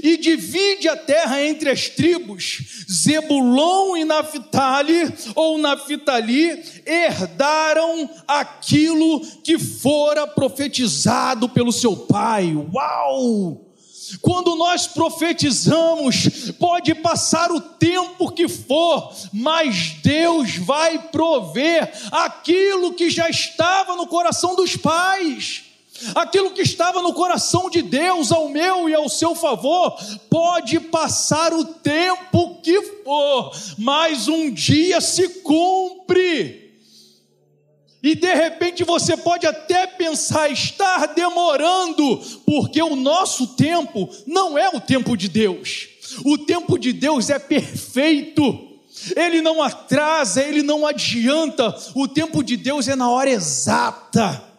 e 0.03 0.17
divide 0.17 0.89
a 0.89 0.97
terra 0.97 1.43
entre 1.43 1.71
as 1.71 1.89
tribos. 1.89 2.85
Zebulon 2.91 3.97
e 3.97 4.05
Naphtali, 4.05 5.13
ou 5.35 5.59
Naphtali, 5.59 6.63
herdaram 6.87 8.09
aquilo 8.27 9.21
que 9.43 9.59
fora 9.59 10.27
profetizado 10.27 11.49
pelo 11.49 11.73
seu 11.73 11.97
pai. 11.97 12.55
Uau! 12.55 13.65
Quando 14.21 14.55
nós 14.55 14.87
profetizamos, 14.87 16.53
pode 16.59 16.95
passar 16.95 17.51
o 17.51 17.61
tempo 17.61 18.31
que 18.31 18.49
for, 18.49 19.13
mas 19.33 19.97
Deus 20.03 20.57
vai 20.57 20.99
prover 21.09 21.93
aquilo 22.13 22.93
que 22.93 23.09
já 23.09 23.29
estava 23.29 23.97
no 23.97 24.07
coração 24.07 24.55
dos 24.55 24.77
pais. 24.77 25.64
Aquilo 26.15 26.51
que 26.51 26.63
estava 26.63 27.01
no 27.01 27.13
coração 27.13 27.71
de 27.71 27.81
Deus, 27.81 28.33
ao 28.33 28.49
meu 28.49 28.89
e 28.89 28.95
ao 28.95 29.09
seu 29.09 29.35
favor, 29.35 29.97
pode 30.29 30.81
passar 30.81 31.53
o 31.53 31.65
tempo 31.65 32.61
que 32.63 32.81
for, 33.05 33.53
mas 33.79 34.27
um 34.27 34.51
dia 34.51 35.01
se 35.01 35.29
cumpre. 35.43 36.65
E 38.03 38.15
de 38.15 38.35
repente 38.35 38.85
você 38.85 39.17
pode 39.17 39.47
até 39.47 39.87
pensar 39.87 40.51
estar 40.51 41.07
demorando, 41.15 42.21
porque 42.45 42.83
o 42.83 42.97
nosso 42.97 43.47
tempo 43.57 44.11
não 44.27 44.59
é 44.59 44.69
o 44.69 44.81
tempo 44.81 45.17
de 45.17 45.29
Deus. 45.29 45.89
O 46.23 46.37
tempo 46.37 46.77
de 46.77 46.93
Deus 46.93 47.31
é 47.31 47.39
perfeito. 47.39 48.73
Ele 49.17 49.41
não 49.41 49.63
atrasa, 49.63 50.43
ele 50.43 50.63
não 50.63 50.87
adianta. 50.87 51.75
O 51.95 52.07
tempo 52.07 52.43
de 52.43 52.57
Deus 52.57 52.89
é 52.89 52.95
na 52.95 53.11
hora 53.11 53.31
exata. 53.31 54.54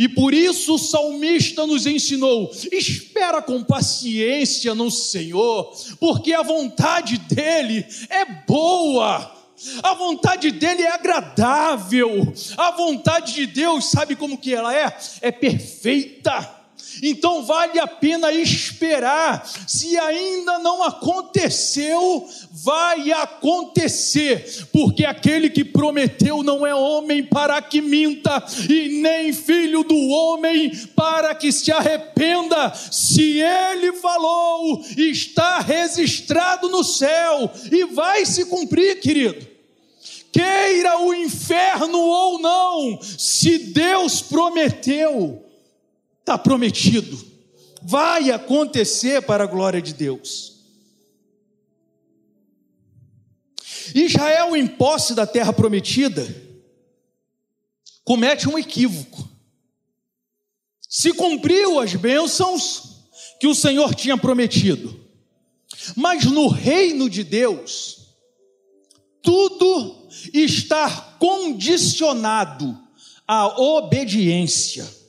E 0.00 0.08
por 0.08 0.32
isso 0.32 0.76
o 0.76 0.78
salmista 0.78 1.66
nos 1.66 1.84
ensinou: 1.84 2.50
espera 2.72 3.42
com 3.42 3.62
paciência 3.62 4.74
no 4.74 4.90
Senhor, 4.90 5.74
porque 6.00 6.32
a 6.32 6.40
vontade 6.40 7.18
dele 7.18 7.84
é 8.08 8.24
boa. 8.24 9.36
A 9.82 9.92
vontade 9.92 10.52
dele 10.52 10.84
é 10.84 10.90
agradável. 10.90 12.32
A 12.56 12.70
vontade 12.70 13.34
de 13.34 13.46
Deus, 13.46 13.90
sabe 13.90 14.16
como 14.16 14.38
que 14.38 14.54
ela 14.54 14.74
é? 14.74 14.96
É 15.20 15.30
perfeita. 15.30 16.59
Então 17.02 17.44
vale 17.44 17.78
a 17.78 17.86
pena 17.86 18.32
esperar. 18.32 19.48
Se 19.66 19.96
ainda 19.98 20.58
não 20.58 20.82
aconteceu, 20.82 22.28
vai 22.50 23.10
acontecer, 23.12 24.68
porque 24.72 25.04
aquele 25.04 25.50
que 25.50 25.64
prometeu 25.64 26.42
não 26.42 26.66
é 26.66 26.74
homem 26.74 27.22
para 27.22 27.60
que 27.62 27.80
minta, 27.80 28.42
e 28.68 29.00
nem 29.00 29.32
filho 29.32 29.82
do 29.82 29.96
homem 30.08 30.70
para 30.94 31.34
que 31.34 31.52
se 31.52 31.70
arrependa. 31.72 32.72
Se 32.74 33.40
ele 33.40 33.92
falou, 33.94 34.84
está 34.96 35.60
registrado 35.60 36.68
no 36.68 36.84
céu 36.84 37.50
e 37.70 37.84
vai 37.84 38.24
se 38.26 38.44
cumprir, 38.44 39.00
querido 39.00 39.50
queira 40.32 41.00
o 41.00 41.12
inferno 41.12 41.98
ou 41.98 42.38
não, 42.38 43.00
se 43.02 43.58
Deus 43.58 44.22
prometeu, 44.22 45.44
está 46.30 46.38
prometido, 46.38 47.18
vai 47.82 48.30
acontecer 48.30 49.20
para 49.22 49.42
a 49.42 49.46
glória 49.48 49.82
de 49.82 49.92
Deus. 49.92 50.60
Israel, 53.92 54.54
em 54.54 54.64
posse 54.64 55.12
da 55.12 55.26
terra 55.26 55.52
prometida, 55.52 56.24
comete 58.04 58.48
um 58.48 58.56
equívoco. 58.56 59.28
Se 60.88 61.12
cumpriu 61.12 61.80
as 61.80 61.96
bênçãos 61.96 63.08
que 63.40 63.48
o 63.48 63.54
Senhor 63.54 63.92
tinha 63.96 64.16
prometido, 64.16 65.04
mas 65.96 66.24
no 66.26 66.46
reino 66.46 67.10
de 67.10 67.24
Deus, 67.24 68.14
tudo 69.20 70.08
está 70.32 71.16
condicionado 71.18 72.78
à 73.26 73.48
obediência. 73.60 74.99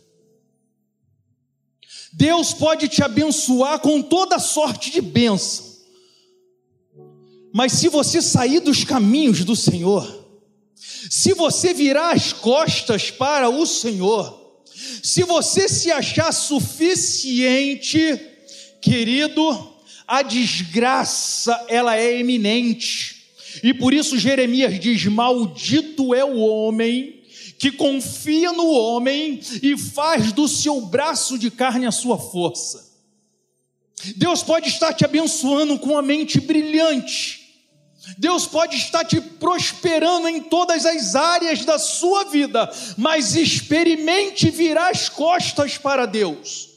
Deus 2.14 2.54
pode 2.54 2.88
te 2.88 3.04
abençoar 3.04 3.80
com 3.80 4.02
toda 4.02 4.40
sorte 4.40 4.92
de 4.92 5.02
bênção. 5.02 5.72
Mas 7.54 7.74
se 7.74 7.88
você 7.90 8.22
sair 8.22 8.60
dos 8.60 8.84
caminhos 8.84 9.44
do 9.44 9.56
Senhor, 9.56 10.22
se 11.10 11.34
você 11.34 11.74
virar 11.74 12.12
as 12.12 12.32
costas 12.34 13.12
para 13.12 13.50
o 13.50 13.66
Senhor, 13.66 14.64
se 15.04 15.24
você 15.24 15.68
se 15.68 15.92
achar 15.92 16.32
suficiente, 16.32 18.20
querido, 18.82 19.72
a 20.08 20.22
desgraça 20.22 21.66
ela 21.68 21.98
é 21.98 22.20
eminente. 22.20 23.22
E 23.64 23.74
por 23.74 23.94
isso 23.94 24.18
Jeremias 24.18 24.80
diz: 24.80 25.06
Maldito 25.06 26.14
é 26.14 26.24
o 26.24 26.38
homem 26.38 27.21
que 27.62 27.72
confia 27.72 28.52
no 28.52 28.72
homem 28.72 29.40
e 29.62 29.78
faz 29.78 30.34
do 30.34 30.48
seu 30.48 30.82
braço 30.82 31.38
de 31.38 31.52
carne 31.52 31.86
a 31.86 31.92
sua 31.92 32.18
força. 32.18 32.92
Deus 34.16 34.42
pode 34.42 34.68
estar 34.68 34.92
te 34.96 35.06
abençoando 35.06 35.78
com 35.78 35.96
a 35.96 36.02
mente 36.02 36.40
brilhante. 36.40 37.40
Deus 38.18 38.48
pode 38.48 38.78
estar 38.78 39.06
te 39.06 39.22
prosperando 39.22 40.28
em 40.28 40.42
todas 40.42 40.88
as 40.88 41.14
áreas 41.14 41.64
da 41.64 41.78
sua 41.78 42.24
vida, 42.24 42.68
mas 42.98 43.36
experimente 43.36 44.50
virar 44.50 44.90
as 44.90 45.08
costas 45.08 45.78
para 45.78 46.08
Deus 46.08 46.71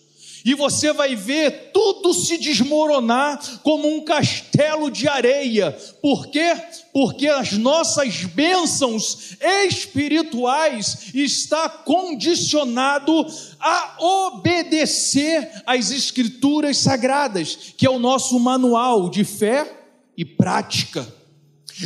e 0.44 0.54
você 0.54 0.92
vai 0.92 1.16
ver 1.16 1.70
tudo 1.72 2.12
se 2.12 2.36
desmoronar 2.36 3.40
como 3.62 3.88
um 3.88 4.04
castelo 4.04 4.90
de 4.90 5.08
areia. 5.08 5.72
Por 6.02 6.26
quê? 6.26 6.54
Porque 6.92 7.26
as 7.28 7.52
nossas 7.52 8.24
bênçãos 8.24 9.36
espirituais 9.66 11.14
está 11.14 11.68
condicionado 11.68 13.26
a 13.58 13.96
obedecer 13.98 15.62
às 15.64 15.90
escrituras 15.90 16.76
sagradas, 16.76 17.56
que 17.78 17.86
é 17.86 17.90
o 17.90 17.98
nosso 17.98 18.38
manual 18.38 19.08
de 19.08 19.24
fé 19.24 19.80
e 20.14 20.26
prática. 20.26 21.06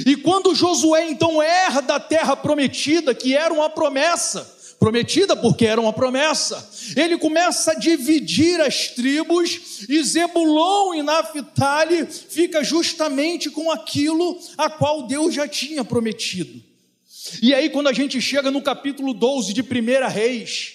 E 0.04 0.16
quando 0.16 0.54
Josué 0.54 1.08
então 1.08 1.42
herda 1.42 1.94
a 1.94 2.00
terra 2.00 2.36
prometida, 2.36 3.14
que 3.14 3.34
era 3.34 3.54
uma 3.54 3.70
promessa, 3.70 4.57
prometida 4.78 5.36
porque 5.36 5.66
era 5.66 5.80
uma 5.80 5.92
promessa. 5.92 6.70
Ele 6.96 7.18
começa 7.18 7.72
a 7.72 7.74
dividir 7.74 8.60
as 8.60 8.88
tribos 8.88 9.86
e 9.88 10.02
Zebulon 10.02 10.94
e 10.94 11.02
Naphtali 11.02 12.06
fica 12.06 12.62
justamente 12.62 13.50
com 13.50 13.70
aquilo 13.70 14.38
a 14.56 14.70
qual 14.70 15.06
Deus 15.06 15.34
já 15.34 15.48
tinha 15.48 15.84
prometido. 15.84 16.62
E 17.42 17.52
aí 17.52 17.68
quando 17.68 17.88
a 17.88 17.92
gente 17.92 18.20
chega 18.20 18.50
no 18.50 18.62
capítulo 18.62 19.12
12 19.12 19.52
de 19.52 19.62
1 19.62 20.08
Reis, 20.08 20.74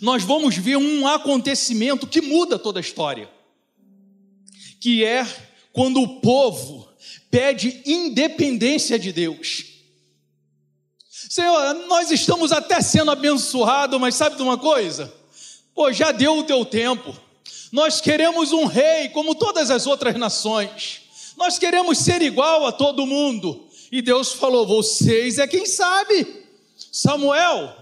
nós 0.00 0.22
vamos 0.24 0.56
ver 0.56 0.76
um 0.76 1.06
acontecimento 1.06 2.06
que 2.06 2.20
muda 2.20 2.58
toda 2.58 2.80
a 2.80 2.82
história. 2.82 3.28
Que 4.80 5.04
é 5.04 5.26
quando 5.72 6.00
o 6.00 6.20
povo 6.20 6.88
pede 7.30 7.82
independência 7.84 8.98
de 8.98 9.12
Deus. 9.12 9.73
Senhor, 11.34 11.74
nós 11.88 12.12
estamos 12.12 12.52
até 12.52 12.80
sendo 12.80 13.10
abençoados, 13.10 13.98
mas 14.00 14.14
sabe 14.14 14.36
de 14.36 14.42
uma 14.42 14.56
coisa? 14.56 15.12
Pô, 15.74 15.92
já 15.92 16.12
deu 16.12 16.38
o 16.38 16.44
teu 16.44 16.64
tempo. 16.64 17.12
Nós 17.72 18.00
queremos 18.00 18.52
um 18.52 18.66
rei 18.66 19.08
como 19.08 19.34
todas 19.34 19.68
as 19.68 19.84
outras 19.84 20.14
nações. 20.14 21.00
Nós 21.36 21.58
queremos 21.58 21.98
ser 21.98 22.22
igual 22.22 22.64
a 22.64 22.70
todo 22.70 23.04
mundo. 23.04 23.66
E 23.90 24.00
Deus 24.00 24.32
falou: 24.34 24.64
vocês 24.64 25.38
é 25.38 25.48
quem 25.48 25.66
sabe. 25.66 26.24
Samuel, 26.92 27.78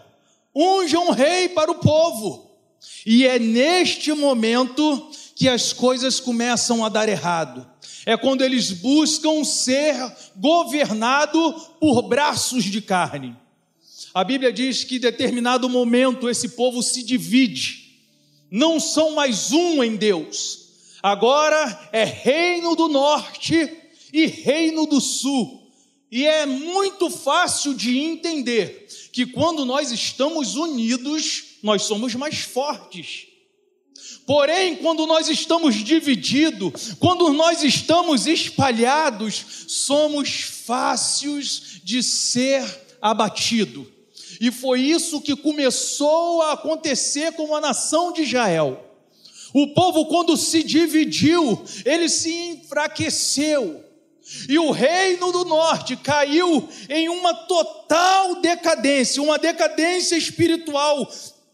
unja 0.57 0.99
um 0.99 1.11
rei 1.11 1.51
para 1.51 1.71
o 1.71 1.75
povo. 1.75 2.57
E 3.05 3.27
é 3.27 3.39
neste 3.39 4.15
momento 4.15 5.11
que 5.37 5.47
as 5.47 5.75
coisas 5.75 6.19
começam 6.19 6.83
a 6.83 6.89
dar 6.89 7.07
errado. 7.07 7.71
É 8.07 8.17
quando 8.17 8.41
eles 8.41 8.73
buscam 8.73 9.45
ser 9.45 9.95
governado 10.37 11.53
por 11.79 12.01
braços 12.01 12.65
de 12.65 12.81
carne. 12.81 13.42
A 14.15 14.25
Bíblia 14.25 14.53
diz 14.53 14.85
que 14.85 14.97
em 14.97 15.01
determinado 15.01 15.69
momento 15.69 16.29
esse 16.29 16.51
povo 16.51 16.83
se 16.83 17.03
divide, 17.03 17.99
não 18.51 18.79
são 18.79 19.13
mais 19.13 19.53
um 19.53 19.83
em 19.83 19.97
Deus, 19.97 20.69
agora 21.03 21.91
é 21.93 22.05
reino 22.05 22.77
do 22.77 22.89
norte 22.89 23.71
e 24.13 24.27
reino 24.27 24.87
do 24.87 25.01
sul. 25.01 25.63
E 26.11 26.27
é 26.27 26.45
muito 26.45 27.09
fácil 27.09 27.73
de 27.73 27.99
entender 27.99 28.87
que 29.13 29.25
quando 29.25 29.65
nós 29.65 29.91
estamos 29.91 30.57
unidos, 30.57 31.45
nós 31.63 31.83
somos 31.85 32.15
mais 32.15 32.41
fortes. 32.41 33.29
Porém, 34.27 34.77
quando 34.77 35.07
nós 35.07 35.29
estamos 35.29 35.75
divididos, 35.75 36.95
quando 36.99 37.33
nós 37.33 37.63
estamos 37.63 38.27
espalhados, 38.27 39.45
somos 39.69 40.43
fáceis 40.43 41.81
de 41.83 42.03
ser 42.03 42.63
abatido. 43.01 43.92
E 44.43 44.51
foi 44.51 44.81
isso 44.81 45.21
que 45.21 45.37
começou 45.37 46.43
a 46.43 46.55
acontecer 46.55 47.31
com 47.35 47.55
a 47.55 47.61
nação 47.61 48.13
de 48.13 48.23
Israel. 48.23 48.85
O 49.55 49.69
povo, 49.69 50.07
quando 50.07 50.37
se 50.37 50.65
dividiu, 50.65 51.63
ele 51.85 52.09
se 52.09 52.35
enfraqueceu. 52.49 53.85
E 54.49 54.59
o 54.59 54.73
reino 54.73 55.31
do 55.31 55.45
norte 55.45 55.95
caiu 55.95 56.69
em 56.89 57.09
uma 57.09 57.33
total 57.33 58.41
decadência, 58.41 59.23
uma 59.23 59.39
decadência 59.39 60.17
espiritual 60.17 61.09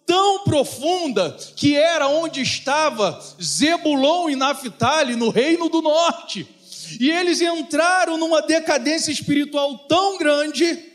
tão 0.06 0.44
profunda 0.44 1.36
que 1.56 1.76
era 1.76 2.08
onde 2.08 2.40
estava 2.40 3.22
Zebulon 3.38 4.30
e 4.30 4.34
Naphtali 4.34 5.14
no 5.14 5.28
reino 5.28 5.68
do 5.68 5.82
norte. 5.82 6.48
E 6.98 7.10
eles 7.10 7.42
entraram 7.42 8.16
numa 8.16 8.40
decadência 8.40 9.12
espiritual 9.12 9.76
tão 9.80 10.16
grande 10.16 10.87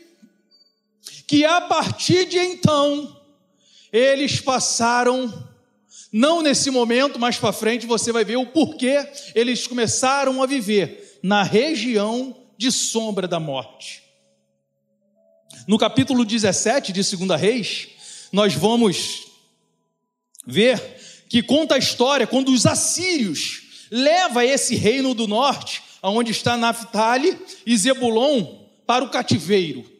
que 1.26 1.44
a 1.44 1.60
partir 1.60 2.26
de 2.26 2.38
então, 2.38 3.20
eles 3.92 4.40
passaram, 4.40 5.32
não 6.12 6.42
nesse 6.42 6.70
momento, 6.70 7.18
mas 7.18 7.36
para 7.36 7.52
frente 7.52 7.86
você 7.86 8.12
vai 8.12 8.24
ver 8.24 8.36
o 8.36 8.46
porquê 8.46 9.08
eles 9.34 9.66
começaram 9.66 10.42
a 10.42 10.46
viver 10.46 11.20
na 11.22 11.42
região 11.42 12.36
de 12.56 12.70
sombra 12.70 13.26
da 13.26 13.40
morte. 13.40 14.02
No 15.66 15.78
capítulo 15.78 16.24
17 16.24 16.92
de 16.92 17.16
2 17.16 17.40
Reis, 17.40 17.88
nós 18.32 18.54
vamos 18.54 19.24
ver 20.46 20.80
que 21.28 21.42
conta 21.42 21.76
a 21.76 21.78
história 21.78 22.26
quando 22.26 22.50
os 22.50 22.66
assírios 22.66 23.62
levam 23.90 24.42
esse 24.42 24.74
reino 24.74 25.14
do 25.14 25.26
norte, 25.26 25.82
aonde 26.02 26.32
está 26.32 26.56
Naphtali 26.56 27.38
e 27.64 27.76
Zebulon, 27.76 28.44
para 28.86 29.04
o 29.04 29.08
cativeiro. 29.08 29.93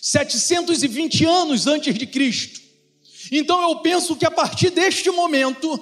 720 0.00 1.24
anos 1.24 1.66
antes 1.66 1.94
de 1.94 2.06
Cristo. 2.06 2.60
Então 3.30 3.60
eu 3.62 3.76
penso 3.80 4.16
que 4.16 4.24
a 4.24 4.30
partir 4.30 4.70
deste 4.70 5.10
momento, 5.10 5.78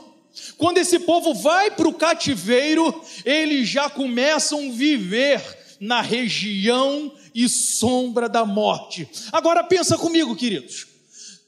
quando 0.56 0.78
esse 0.78 0.98
povo 0.98 1.34
vai 1.34 1.70
para 1.70 1.88
o 1.88 1.94
cativeiro, 1.94 3.02
eles 3.24 3.68
já 3.68 3.88
começam 3.88 4.68
a 4.68 4.72
viver 4.72 5.42
na 5.80 6.00
região 6.00 7.12
e 7.34 7.48
sombra 7.48 8.28
da 8.28 8.44
morte. 8.44 9.08
Agora 9.30 9.62
pensa 9.62 9.96
comigo, 9.98 10.34
queridos. 10.34 10.86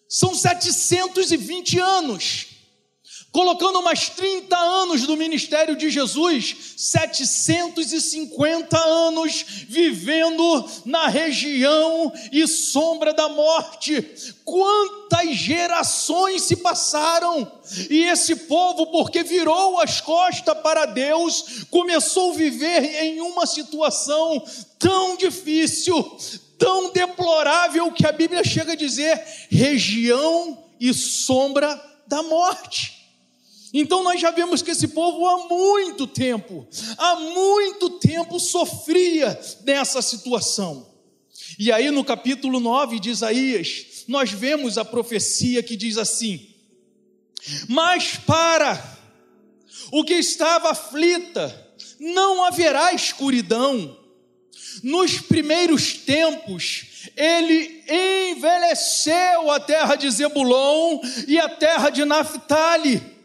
São 0.09 0.35
720 0.35 1.79
anos 1.79 2.48
colocando 3.39 3.81
mais 3.81 4.09
30 4.09 4.59
anos 4.59 5.07
do 5.07 5.17
ministério 5.17 5.77
de 5.77 5.91
Jesus, 5.91 6.75
750 6.77 8.77
anos 8.77 9.45
vivendo 9.69 10.69
na 10.85 11.07
região 11.07 12.13
e 12.33 12.49
sombra 12.49 13.15
da 13.15 13.29
morte. 13.29 14.03
Quantas 14.45 15.37
gerações 15.37 16.43
se 16.43 16.57
passaram? 16.57 17.49
E 17.89 18.09
esse 18.09 18.35
povo, 18.35 18.89
porque 18.89 19.23
virou 19.23 19.79
as 19.79 20.01
costas 20.01 20.59
para 20.59 20.87
Deus, 20.87 21.65
começou 21.71 22.33
a 22.33 22.37
viver 22.37 23.05
em 23.05 23.21
uma 23.21 23.47
situação 23.47 24.45
tão 24.81 25.17
difícil, 25.17 26.03
tão 26.59 26.91
deplorável, 26.91 27.93
que 27.93 28.05
a 28.05 28.11
Bíblia 28.11 28.43
chega 28.43 28.73
a 28.73 28.77
dizer 28.77 29.25
região 29.49 30.59
e 30.81 30.93
sombra 30.93 31.81
da 32.05 32.21
morte. 32.25 32.98
Então 33.73 34.03
nós 34.03 34.21
já 34.21 34.31
vemos 34.31 34.63
que 34.63 34.71
esse 34.71 34.89
povo 34.89 35.27
há 35.27 35.49
muito 35.49 36.07
tempo, 36.07 36.67
há 36.97 37.17
muito 37.17 37.91
tempo 37.91 38.41
sofria 38.41 39.39
nessa 39.65 40.01
situação. 40.01 40.89
E 41.59 41.71
aí 41.71 41.91
no 41.91 42.05
capítulo 42.05 42.61
9 42.61 42.99
de 42.99 43.11
Isaías, 43.11 44.05
nós 44.09 44.31
vemos 44.31 44.79
a 44.79 44.85
profecia 44.85 45.63
que 45.63 45.77
diz 45.77 45.99
assim: 45.99 46.55
Mas 47.69 48.17
para 48.17 48.99
o 49.93 50.03
que 50.03 50.15
estava 50.15 50.71
aflita, 50.71 51.69
não 51.99 52.45
haverá 52.45 52.93
escuridão. 52.93 53.97
Nos 54.83 55.21
primeiros 55.21 55.95
tempos, 55.95 57.11
ele 57.17 57.83
envelheceu 57.89 59.51
a 59.51 59.59
terra 59.59 59.97
de 59.97 60.09
Zebulon 60.11 61.01
e 61.27 61.39
a 61.39 61.49
terra 61.49 61.91
de 61.91 62.05
Naphtali 62.05 63.18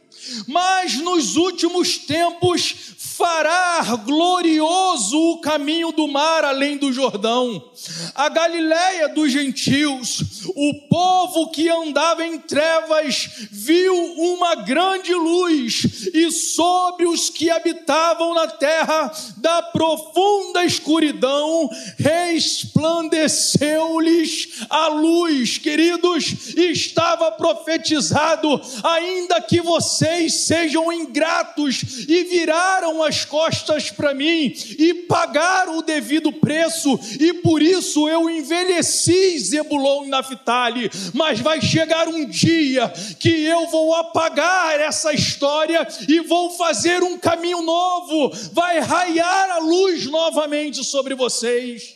mas 0.48 0.96
nos 0.96 1.36
últimos 1.36 1.98
tempos 1.98 2.76
fará 3.24 3.96
glorioso 4.04 5.18
o 5.18 5.40
caminho 5.40 5.94
do 5.94 6.10
mar 6.10 6.44
além 6.44 6.76
do 6.76 6.92
Jordão, 6.92 7.72
a 8.14 8.28
Galiléia 8.28 9.08
dos 9.08 9.32
gentios, 9.32 10.44
o 10.54 10.74
povo 10.90 11.50
que 11.50 11.70
andava 11.70 12.26
em 12.26 12.38
trevas 12.38 13.30
viu 13.50 13.96
uma 13.96 14.56
grande 14.56 15.14
luz, 15.14 16.10
e 16.14 16.30
sobre 16.32 17.08
os 17.08 17.30
que 17.30 17.50
habitavam 17.50 18.34
na 18.34 18.48
terra 18.48 19.10
da 19.38 19.62
profunda 19.62 20.66
escuridão 20.66 21.70
resplandeceu-lhes 21.98 24.66
a 24.70 24.90
luz. 24.90 25.58
Queridos, 25.58 26.58
estava 26.58 27.32
profetizado, 27.32 28.60
ainda 28.84 29.40
que 29.40 29.62
vocês 29.62 30.46
sejam 30.46 30.92
ingratos 30.92 32.06
e 32.10 32.26
viraram 32.26 33.02
as 33.02 33.13
costas 33.26 33.92
para 33.92 34.14
mim 34.14 34.54
e 34.78 34.94
pagaram 35.08 35.78
o 35.78 35.82
devido 35.82 36.32
preço, 36.32 37.00
e 37.20 37.34
por 37.36 37.62
isso 37.62 38.10
eu 38.10 38.30
envelheci 38.30 39.38
Zebulon 39.40 40.06
e 40.06 40.10
Naphtali, 40.10 40.90
mas 41.14 41.40
vai 41.40 41.62
chegar 41.62 42.08
um 42.08 42.26
dia 42.26 42.90
que 43.20 43.30
eu 43.30 43.68
vou 43.68 43.94
apagar 43.96 44.80
essa 44.80 45.14
história 45.14 45.88
e 46.08 46.20
vou 46.22 46.50
fazer 46.52 47.04
um 47.04 47.18
caminho 47.18 47.62
novo, 47.62 48.32
vai 48.52 48.80
raiar 48.80 49.52
a 49.52 49.60
luz 49.60 50.06
novamente 50.08 50.84
sobre 50.84 51.14
vocês. 51.16 51.96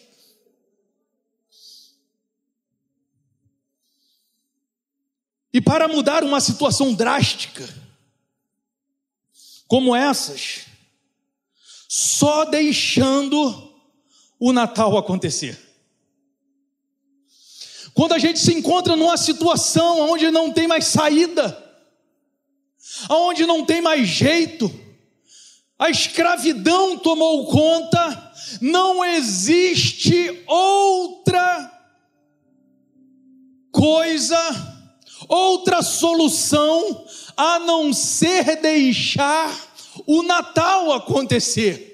E 5.57 5.61
para 5.61 5.87
mudar 5.87 6.23
uma 6.23 6.39
situação 6.39 6.93
drástica, 6.93 7.67
como 9.67 9.95
essas, 9.95 10.66
só 11.87 12.45
deixando 12.45 13.73
o 14.39 14.51
Natal 14.51 14.97
acontecer. 14.97 15.57
Quando 17.93 18.13
a 18.13 18.19
gente 18.19 18.39
se 18.39 18.53
encontra 18.53 18.95
numa 18.95 19.17
situação 19.17 20.01
onde 20.11 20.29
não 20.29 20.51
tem 20.51 20.67
mais 20.67 20.85
saída, 20.85 21.63
onde 23.09 23.45
não 23.45 23.65
tem 23.65 23.81
mais 23.81 24.07
jeito, 24.07 24.71
a 25.79 25.89
escravidão 25.89 26.97
tomou 26.97 27.47
conta, 27.47 28.33
não 28.61 29.03
existe 29.03 30.43
outra 30.45 31.71
coisa, 33.71 34.37
outra 35.27 35.81
solução 35.81 37.05
a 37.35 37.59
não 37.59 37.93
ser 37.93 38.61
deixar 38.61 39.66
o 40.07 40.23
Natal 40.23 40.93
acontecer. 40.93 41.87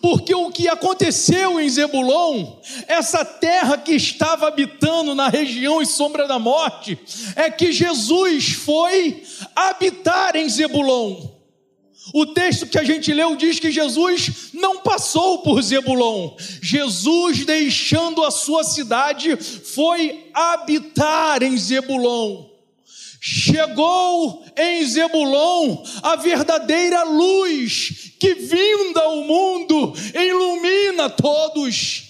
Porque 0.00 0.34
o 0.34 0.50
que 0.50 0.66
aconteceu 0.66 1.60
em 1.60 1.68
Zebulon, 1.68 2.56
essa 2.86 3.24
terra 3.24 3.76
que 3.76 3.92
estava 3.92 4.48
habitando 4.48 5.14
na 5.14 5.28
região 5.28 5.82
e 5.82 5.86
sombra 5.86 6.26
da 6.26 6.38
morte, 6.38 6.98
é 7.36 7.50
que 7.50 7.70
Jesus 7.70 8.54
foi 8.54 9.22
habitar 9.54 10.34
em 10.36 10.48
Zebulon. 10.48 11.38
O 12.14 12.24
texto 12.26 12.66
que 12.66 12.78
a 12.78 12.84
gente 12.84 13.12
leu 13.12 13.36
diz 13.36 13.60
que 13.60 13.70
Jesus 13.70 14.50
não 14.54 14.78
passou 14.78 15.42
por 15.42 15.62
Zebulon. 15.62 16.34
Jesus, 16.62 17.44
deixando 17.44 18.24
a 18.24 18.30
sua 18.30 18.64
cidade, 18.64 19.36
foi 19.36 20.30
habitar 20.32 21.42
em 21.42 21.56
Zebulon. 21.56 22.47
Chegou 23.20 24.44
em 24.56 24.84
Zebulon 24.86 25.82
a 26.02 26.16
verdadeira 26.16 27.02
luz 27.02 28.12
que, 28.18 28.34
vinda 28.34 29.00
ao 29.00 29.24
mundo, 29.24 29.92
ilumina 30.14 31.10
todos. 31.10 32.04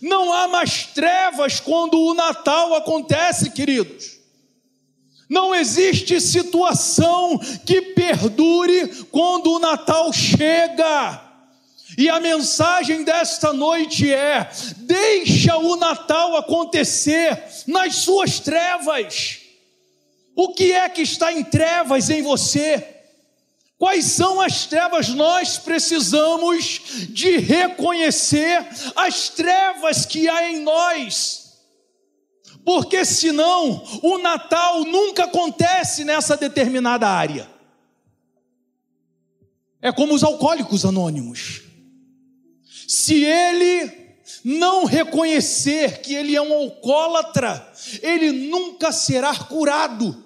Não 0.00 0.32
há 0.32 0.48
mais 0.48 0.86
trevas 0.86 1.60
quando 1.60 2.00
o 2.00 2.14
Natal 2.14 2.74
acontece, 2.74 3.50
queridos. 3.50 4.18
Não 5.28 5.54
existe 5.54 6.20
situação 6.20 7.38
que 7.64 7.80
perdure 7.94 8.88
quando 9.10 9.52
o 9.52 9.58
Natal 9.58 10.12
chega. 10.12 11.22
E 11.96 12.08
a 12.08 12.20
mensagem 12.20 13.04
desta 13.04 13.52
noite 13.52 14.12
é: 14.12 14.50
deixa 14.76 15.56
o 15.58 15.76
Natal 15.76 16.36
acontecer 16.36 17.42
nas 17.66 17.96
suas 17.96 18.40
trevas. 18.40 19.41
O 20.34 20.54
que 20.54 20.72
é 20.72 20.88
que 20.88 21.02
está 21.02 21.32
em 21.32 21.44
trevas 21.44 22.08
em 22.10 22.22
você? 22.22 22.92
Quais 23.78 24.04
são 24.06 24.40
as 24.40 24.64
trevas? 24.66 25.08
Nós 25.08 25.58
precisamos 25.58 26.80
de 27.08 27.38
reconhecer 27.38 28.64
as 28.94 29.28
trevas 29.28 30.06
que 30.06 30.28
há 30.28 30.48
em 30.50 30.60
nós, 30.60 31.58
porque 32.64 33.04
senão 33.04 33.82
o 34.02 34.18
Natal 34.18 34.84
nunca 34.84 35.24
acontece 35.24 36.04
nessa 36.04 36.36
determinada 36.36 37.08
área. 37.08 37.50
É 39.80 39.90
como 39.90 40.14
os 40.14 40.22
alcoólicos 40.22 40.84
anônimos. 40.84 41.62
Se 42.86 43.24
ele 43.24 44.01
não 44.44 44.84
reconhecer 44.84 46.00
que 46.00 46.14
ele 46.14 46.34
é 46.34 46.42
um 46.42 46.52
alcoólatra, 46.52 47.72
ele 48.02 48.32
nunca 48.32 48.92
será 48.92 49.34
curado. 49.34 50.24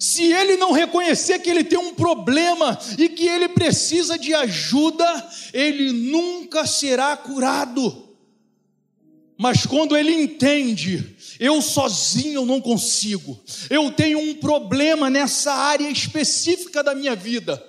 Se 0.00 0.32
ele 0.32 0.56
não 0.56 0.72
reconhecer 0.72 1.38
que 1.40 1.50
ele 1.50 1.64
tem 1.64 1.78
um 1.78 1.94
problema 1.94 2.78
e 2.98 3.08
que 3.08 3.26
ele 3.26 3.48
precisa 3.48 4.18
de 4.18 4.34
ajuda, 4.34 5.28
ele 5.52 5.92
nunca 5.92 6.66
será 6.66 7.16
curado. 7.16 8.08
Mas 9.36 9.64
quando 9.64 9.96
ele 9.96 10.12
entende, 10.12 11.16
eu 11.38 11.62
sozinho 11.62 12.44
não 12.44 12.60
consigo, 12.60 13.40
eu 13.70 13.90
tenho 13.90 14.18
um 14.18 14.34
problema 14.34 15.08
nessa 15.08 15.52
área 15.52 15.88
específica 15.88 16.82
da 16.82 16.94
minha 16.94 17.14
vida, 17.14 17.64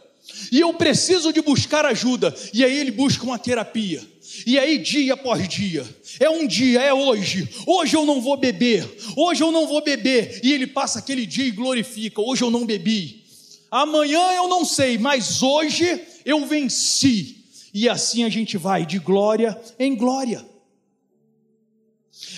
e 0.51 0.59
eu 0.59 0.73
preciso 0.73 1.31
de 1.31 1.41
buscar 1.41 1.85
ajuda, 1.85 2.35
e 2.53 2.65
aí 2.65 2.75
ele 2.75 2.91
busca 2.91 3.23
uma 3.23 3.37
terapia. 3.37 4.01
E 4.45 4.57
aí, 4.57 4.77
dia 4.77 5.13
após 5.13 5.47
dia, 5.47 5.85
é 6.19 6.29
um 6.29 6.45
dia, 6.45 6.81
é 6.81 6.93
hoje. 6.93 7.47
Hoje 7.65 7.95
eu 7.95 8.05
não 8.05 8.21
vou 8.21 8.37
beber, 8.37 8.87
hoje 9.15 9.43
eu 9.43 9.51
não 9.51 9.67
vou 9.67 9.83
beber. 9.83 10.39
E 10.43 10.53
ele 10.53 10.67
passa 10.67 10.99
aquele 10.99 11.25
dia 11.25 11.45
e 11.45 11.51
glorifica: 11.51 12.21
hoje 12.21 12.43
eu 12.43 12.51
não 12.51 12.65
bebi. 12.65 13.23
Amanhã 13.71 14.31
eu 14.31 14.47
não 14.47 14.65
sei, 14.65 14.97
mas 14.97 15.41
hoje 15.41 16.01
eu 16.25 16.45
venci. 16.45 17.37
E 17.73 17.87
assim 17.87 18.23
a 18.23 18.29
gente 18.29 18.57
vai 18.57 18.85
de 18.85 18.97
glória 18.99 19.59
em 19.77 19.95
glória. 19.95 20.45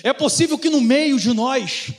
É 0.02 0.12
possível 0.12 0.58
que 0.58 0.68
no 0.68 0.80
meio 0.80 1.18
de 1.18 1.32
nós 1.32 1.92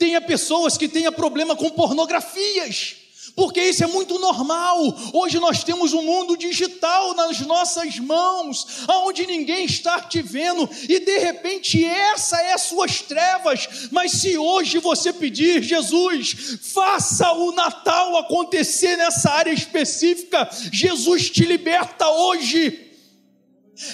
Tenha 0.00 0.18
pessoas 0.18 0.78
que 0.78 0.88
tenham 0.88 1.12
problema 1.12 1.54
com 1.54 1.68
pornografias 1.68 2.96
porque 3.34 3.62
isso 3.62 3.84
é 3.84 3.86
muito 3.86 4.18
normal. 4.18 4.78
Hoje 5.12 5.38
nós 5.38 5.64
temos 5.64 5.92
um 5.92 6.02
mundo 6.02 6.36
digital 6.36 7.14
nas 7.14 7.40
nossas 7.40 7.98
mãos, 7.98 8.84
aonde 8.88 9.26
ninguém 9.26 9.64
está 9.64 10.00
te 10.00 10.22
vendo 10.22 10.68
e 10.88 11.00
de 11.00 11.18
repente 11.18 11.84
essa 11.84 12.40
é 12.40 12.52
as 12.52 12.62
suas 12.62 13.00
trevas. 13.00 13.88
Mas 13.90 14.12
se 14.12 14.36
hoje 14.36 14.78
você 14.78 15.12
pedir, 15.12 15.62
Jesus, 15.62 16.58
faça 16.62 17.32
o 17.32 17.52
Natal 17.52 18.16
acontecer 18.16 18.96
nessa 18.96 19.30
área 19.30 19.52
específica, 19.52 20.48
Jesus 20.72 21.30
te 21.30 21.44
liberta 21.44 22.08
hoje. 22.08 22.89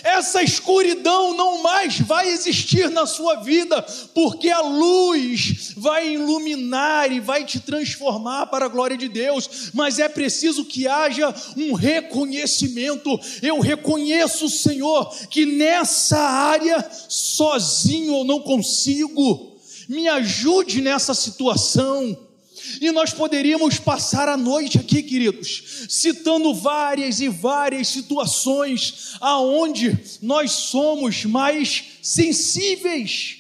Essa 0.03 0.43
escuridão 0.43 1.37
não 1.37 1.63
mais 1.63 2.01
vai 2.01 2.29
existir 2.29 2.91
na 2.91 3.07
sua 3.07 3.37
vida, 3.37 3.83
porque 4.15 4.51
a 4.51 4.61
luz 4.61 5.75
vai 5.77 6.15
iluminar 6.15 7.11
e 7.13 7.21
vai 7.21 7.45
te 7.45 7.61
transformar 7.61 8.47
para 8.47 8.67
a 8.67 8.69
glória 8.69 8.97
de 8.97 9.09
Deus. 9.09 9.71
Mas 9.73 9.99
é 9.99 10.09
preciso 10.09 10.65
que 10.65 10.89
haja 10.89 11.35
um 11.57 11.73
reconhecimento. 11.73 13.19
Eu 13.41 13.61
reconheço, 13.61 14.49
Senhor, 14.49 15.15
que 15.29 15.47
nessa 15.47 16.19
área 16.19 16.85
sozinho 17.09 18.17
eu 18.19 18.25
não 18.25 18.41
consigo. 18.41 19.57
Me 19.89 20.09
ajude 20.09 20.81
nessa 20.81 21.15
situação. 21.15 22.26
E 22.81 22.91
nós 22.91 23.13
poderíamos 23.13 23.79
passar 23.79 24.29
a 24.29 24.37
noite 24.37 24.79
aqui, 24.79 25.03
queridos, 25.03 25.87
citando 25.89 26.55
várias 26.55 27.21
e 27.21 27.29
várias 27.29 27.89
situações 27.89 29.15
aonde 29.21 29.99
nós 30.23 30.53
somos 30.53 31.25
mais 31.25 31.85
sensíveis, 32.03 33.37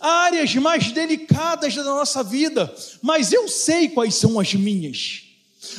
áreas 0.00 0.54
mais 0.56 0.92
delicadas 0.92 1.74
da 1.74 1.84
nossa 1.84 2.22
vida, 2.22 2.74
mas 3.02 3.32
eu 3.32 3.48
sei 3.48 3.88
quais 3.88 4.14
são 4.14 4.38
as 4.38 4.52
minhas. 4.54 5.22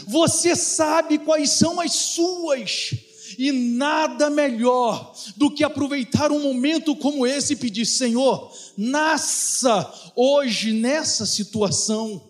Você 0.07 0.55
sabe 0.55 1.17
quais 1.17 1.51
são 1.51 1.79
as 1.79 1.93
suas. 1.93 2.93
E 3.37 3.51
nada 3.51 4.31
melhor 4.31 5.13
do 5.35 5.51
que 5.51 5.63
aproveitar 5.63 6.31
um 6.31 6.41
momento 6.41 6.95
como 6.95 7.27
esse 7.27 7.53
e 7.53 7.55
pedir: 7.57 7.85
Senhor, 7.85 8.51
nasça 8.75 9.93
hoje 10.15 10.71
nessa 10.71 11.25
situação 11.25 12.26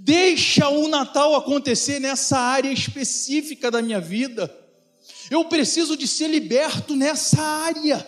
Deixa 0.00 0.68
o 0.68 0.86
Natal 0.86 1.34
acontecer 1.34 1.98
nessa 1.98 2.38
área 2.38 2.70
específica 2.70 3.68
da 3.68 3.82
minha 3.82 4.00
vida. 4.00 4.48
Eu 5.28 5.44
preciso 5.46 5.96
de 5.96 6.06
ser 6.06 6.28
liberto 6.28 6.94
nessa 6.94 7.42
área. 7.42 8.06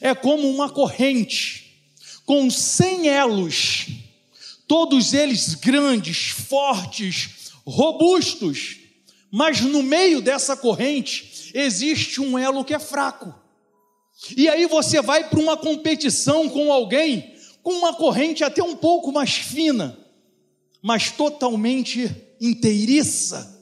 É 0.00 0.12
como 0.12 0.50
uma 0.50 0.68
corrente 0.68 1.86
com 2.26 2.50
cem 2.50 3.08
elos, 3.08 3.86
todos 4.66 5.14
eles 5.14 5.54
grandes, 5.54 6.30
fortes, 6.30 7.52
robustos, 7.64 8.78
mas 9.30 9.60
no 9.60 9.84
meio 9.84 10.20
dessa 10.20 10.56
corrente 10.56 11.52
existe 11.54 12.20
um 12.20 12.36
elo 12.36 12.64
que 12.64 12.74
é 12.74 12.78
fraco. 12.80 13.32
E 14.36 14.48
aí 14.48 14.66
você 14.66 15.00
vai 15.00 15.28
para 15.28 15.38
uma 15.38 15.56
competição 15.56 16.48
com 16.48 16.72
alguém 16.72 17.36
com 17.62 17.72
uma 17.72 17.94
corrente 17.94 18.42
até 18.42 18.62
um 18.62 18.74
pouco 18.74 19.12
mais 19.12 19.32
fina 19.32 19.99
mas 20.82 21.10
totalmente 21.10 22.10
inteiriça. 22.40 23.58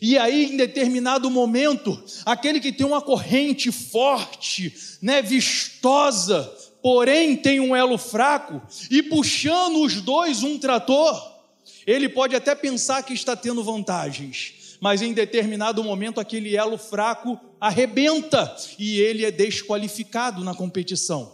E 0.00 0.18
aí, 0.18 0.52
em 0.52 0.56
determinado 0.56 1.30
momento, 1.30 2.02
aquele 2.26 2.60
que 2.60 2.72
tem 2.72 2.86
uma 2.86 3.00
corrente 3.00 3.72
forte, 3.72 4.74
né, 5.00 5.22
vistosa, 5.22 6.42
porém 6.82 7.36
tem 7.36 7.60
um 7.60 7.74
elo 7.74 7.96
fraco, 7.96 8.60
e 8.90 9.02
puxando 9.02 9.80
os 9.82 10.00
dois 10.00 10.42
um 10.42 10.58
trator, 10.58 11.32
ele 11.86 12.08
pode 12.08 12.36
até 12.36 12.54
pensar 12.54 13.02
que 13.02 13.14
está 13.14 13.34
tendo 13.34 13.64
vantagens, 13.64 14.76
mas 14.80 15.00
em 15.00 15.12
determinado 15.12 15.82
momento 15.82 16.20
aquele 16.20 16.56
elo 16.56 16.76
fraco 16.76 17.40
arrebenta 17.60 18.54
e 18.78 19.00
ele 19.00 19.24
é 19.24 19.30
desqualificado 19.30 20.44
na 20.44 20.54
competição. 20.54 21.33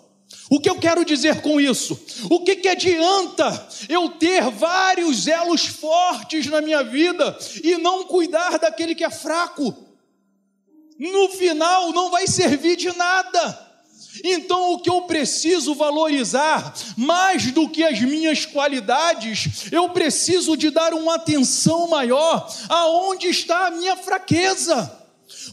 O 0.50 0.58
que 0.58 0.68
eu 0.68 0.80
quero 0.80 1.04
dizer 1.04 1.40
com 1.42 1.60
isso? 1.60 1.96
O 2.28 2.40
que, 2.40 2.56
que 2.56 2.68
adianta 2.68 3.68
eu 3.88 4.08
ter 4.08 4.42
vários 4.50 5.28
elos 5.28 5.66
fortes 5.66 6.46
na 6.46 6.60
minha 6.60 6.82
vida 6.82 7.38
e 7.62 7.78
não 7.78 8.02
cuidar 8.02 8.58
daquele 8.58 8.96
que 8.96 9.04
é 9.04 9.10
fraco? 9.10 9.72
No 10.98 11.28
final 11.28 11.92
não 11.92 12.10
vai 12.10 12.26
servir 12.26 12.74
de 12.74 12.94
nada. 12.96 13.68
Então, 14.24 14.72
o 14.72 14.80
que 14.80 14.90
eu 14.90 15.02
preciso 15.02 15.72
valorizar, 15.72 16.74
mais 16.96 17.52
do 17.52 17.68
que 17.68 17.84
as 17.84 18.00
minhas 18.00 18.44
qualidades, 18.44 19.70
eu 19.70 19.88
preciso 19.90 20.56
de 20.56 20.68
dar 20.68 20.92
uma 20.92 21.14
atenção 21.14 21.86
maior 21.86 22.52
aonde 22.68 23.28
está 23.28 23.68
a 23.68 23.70
minha 23.70 23.96
fraqueza 23.96 24.99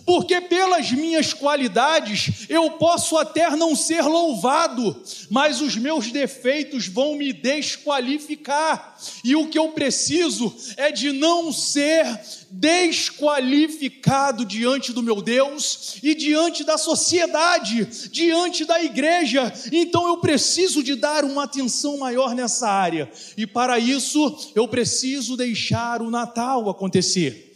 porque 0.05 0.41
pelas 0.41 0.91
minhas 0.91 1.33
qualidades 1.33 2.45
eu 2.49 2.71
posso 2.71 3.17
até 3.17 3.49
não 3.55 3.75
ser 3.75 4.01
louvado, 4.01 5.01
mas 5.29 5.61
os 5.61 5.75
meus 5.75 6.11
defeitos 6.11 6.87
vão 6.87 7.15
me 7.15 7.33
desqualificar, 7.33 8.97
e 9.23 9.35
o 9.35 9.47
que 9.47 9.57
eu 9.57 9.69
preciso 9.69 10.55
é 10.77 10.91
de 10.91 11.11
não 11.11 11.51
ser 11.51 12.19
desqualificado 12.49 14.45
diante 14.45 14.93
do 14.93 15.03
meu 15.03 15.21
Deus 15.21 15.97
e 16.01 16.15
diante 16.15 16.63
da 16.63 16.77
sociedade, 16.77 17.85
diante 18.09 18.63
da 18.65 18.81
igreja. 18.81 19.53
Então 19.71 20.07
eu 20.07 20.17
preciso 20.17 20.81
de 20.81 20.95
dar 20.95 21.25
uma 21.25 21.43
atenção 21.43 21.97
maior 21.97 22.33
nessa 22.33 22.69
área, 22.69 23.11
e 23.35 23.45
para 23.45 23.77
isso 23.79 24.51
eu 24.55 24.67
preciso 24.67 25.35
deixar 25.35 26.01
o 26.01 26.09
Natal 26.09 26.69
acontecer 26.69 27.46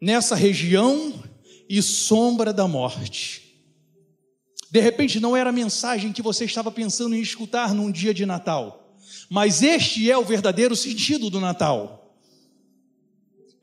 nessa 0.00 0.34
região 0.34 1.22
e 1.68 1.82
sombra 1.82 2.52
da 2.52 2.66
morte. 2.68 3.42
De 4.70 4.80
repente 4.80 5.20
não 5.20 5.36
era 5.36 5.50
a 5.50 5.52
mensagem 5.52 6.12
que 6.12 6.22
você 6.22 6.44
estava 6.44 6.70
pensando 6.70 7.14
em 7.14 7.20
escutar 7.20 7.74
num 7.74 7.90
dia 7.90 8.12
de 8.12 8.26
Natal, 8.26 8.98
mas 9.30 9.62
este 9.62 10.10
é 10.10 10.18
o 10.18 10.24
verdadeiro 10.24 10.74
sentido 10.76 11.30
do 11.30 11.40
Natal. 11.40 12.18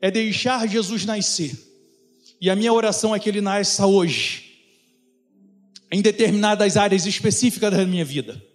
É 0.00 0.10
deixar 0.10 0.68
Jesus 0.68 1.04
nascer. 1.04 1.56
E 2.40 2.50
a 2.50 2.56
minha 2.56 2.72
oração 2.72 3.14
é 3.14 3.18
que 3.18 3.28
ele 3.28 3.40
nasça 3.40 3.86
hoje, 3.86 4.60
em 5.90 6.02
determinadas 6.02 6.76
áreas 6.76 7.06
específicas 7.06 7.70
da 7.70 7.86
minha 7.86 8.04
vida 8.04 8.53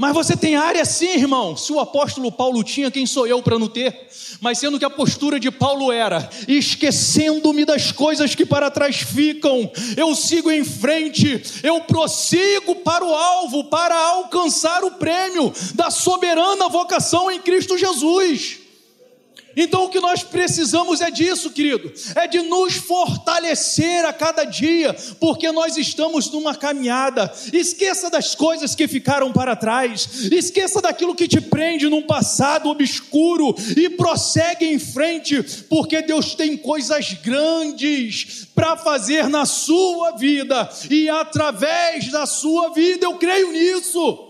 mas 0.00 0.14
você 0.14 0.36
tem 0.36 0.54
área 0.54 0.84
sim, 0.84 1.08
irmão. 1.08 1.56
Se 1.56 1.72
o 1.72 1.80
apóstolo 1.80 2.30
Paulo 2.30 2.62
tinha, 2.62 2.88
quem 2.88 3.04
sou 3.04 3.26
eu 3.26 3.42
para 3.42 3.58
não 3.58 3.66
ter? 3.66 4.08
Mas 4.40 4.58
sendo 4.58 4.78
que 4.78 4.84
a 4.84 4.90
postura 4.90 5.40
de 5.40 5.50
Paulo 5.50 5.90
era: 5.90 6.30
esquecendo-me 6.46 7.64
das 7.64 7.90
coisas 7.90 8.32
que 8.32 8.46
para 8.46 8.70
trás 8.70 8.98
ficam, 8.98 9.68
eu 9.96 10.14
sigo 10.14 10.52
em 10.52 10.62
frente, 10.62 11.42
eu 11.64 11.80
prossigo 11.80 12.76
para 12.76 13.04
o 13.04 13.12
alvo, 13.12 13.64
para 13.64 13.96
alcançar 14.10 14.84
o 14.84 14.92
prêmio 14.92 15.52
da 15.74 15.90
soberana 15.90 16.68
vocação 16.68 17.28
em 17.28 17.40
Cristo 17.40 17.76
Jesus. 17.76 18.67
Então 19.60 19.86
o 19.86 19.88
que 19.88 19.98
nós 19.98 20.22
precisamos 20.22 21.00
é 21.00 21.10
disso, 21.10 21.50
querido, 21.50 21.92
é 22.14 22.28
de 22.28 22.40
nos 22.42 22.76
fortalecer 22.76 24.04
a 24.04 24.12
cada 24.12 24.44
dia, 24.44 24.94
porque 25.18 25.50
nós 25.50 25.76
estamos 25.76 26.30
numa 26.30 26.54
caminhada. 26.54 27.32
Esqueça 27.52 28.08
das 28.08 28.36
coisas 28.36 28.76
que 28.76 28.86
ficaram 28.86 29.32
para 29.32 29.56
trás, 29.56 30.30
esqueça 30.30 30.80
daquilo 30.80 31.14
que 31.14 31.26
te 31.26 31.40
prende 31.40 31.88
num 31.88 32.02
passado 32.02 32.68
obscuro 32.68 33.52
e 33.76 33.90
prossegue 33.90 34.64
em 34.64 34.78
frente, 34.78 35.42
porque 35.68 36.00
Deus 36.02 36.36
tem 36.36 36.56
coisas 36.56 37.14
grandes 37.14 38.46
para 38.54 38.76
fazer 38.76 39.28
na 39.28 39.44
sua 39.44 40.12
vida 40.12 40.70
e 40.88 41.08
através 41.08 42.12
da 42.12 42.26
sua 42.26 42.68
vida, 42.68 43.06
eu 43.06 43.14
creio 43.14 43.50
nisso. 43.50 44.27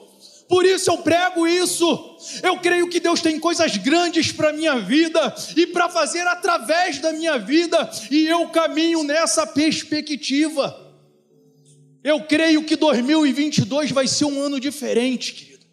Por 0.48 0.64
isso 0.64 0.90
eu 0.90 0.98
prego 0.98 1.46
isso. 1.46 2.16
Eu 2.42 2.58
creio 2.58 2.88
que 2.88 2.98
Deus 2.98 3.20
tem 3.20 3.38
coisas 3.38 3.76
grandes 3.76 4.32
para 4.32 4.48
a 4.48 4.52
minha 4.52 4.78
vida 4.78 5.34
e 5.54 5.66
para 5.66 5.90
fazer 5.90 6.26
através 6.26 6.98
da 6.98 7.12
minha 7.12 7.38
vida, 7.38 7.88
e 8.10 8.26
eu 8.26 8.48
caminho 8.48 9.02
nessa 9.02 9.46
perspectiva. 9.46 10.86
Eu 12.02 12.22
creio 12.22 12.64
que 12.64 12.76
2022 12.76 13.90
vai 13.90 14.06
ser 14.06 14.24
um 14.24 14.40
ano 14.40 14.58
diferente, 14.58 15.34
querido. 15.34 15.66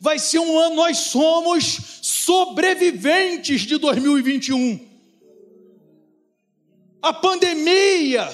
Vai 0.00 0.18
ser 0.18 0.38
um 0.38 0.56
ano, 0.56 0.76
nós 0.76 0.98
somos 0.98 1.98
sobreviventes 2.02 3.62
de 3.62 3.78
2021. 3.78 4.86
A 7.02 7.12
pandemia 7.12 8.28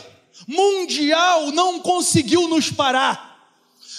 mundial 0.46 1.52
não 1.52 1.80
conseguiu 1.80 2.48
nos 2.48 2.70
parar 2.70 3.33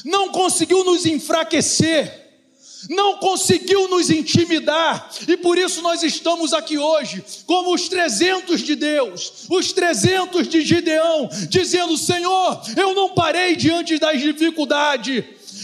não 0.05 0.29
conseguiu 0.29 0.83
nos 0.83 1.05
enfraquecer, 1.07 2.23
não 2.87 3.17
conseguiu 3.17 3.87
nos 3.87 4.11
intimidar, 4.11 5.09
e 5.27 5.35
por 5.35 5.57
isso 5.57 5.81
nós 5.81 6.03
estamos 6.03 6.53
aqui 6.53 6.77
hoje, 6.77 7.23
como 7.47 7.73
os 7.73 7.89
300 7.89 8.61
de 8.61 8.75
Deus, 8.75 9.47
os 9.49 9.73
300 9.73 10.47
de 10.47 10.61
Gideão, 10.61 11.27
dizendo: 11.49 11.97
Senhor, 11.97 12.61
eu 12.77 12.93
não 12.93 13.09
parei 13.15 13.55
diante 13.55 13.97
das 13.97 14.21
dificuldades, 14.21 15.23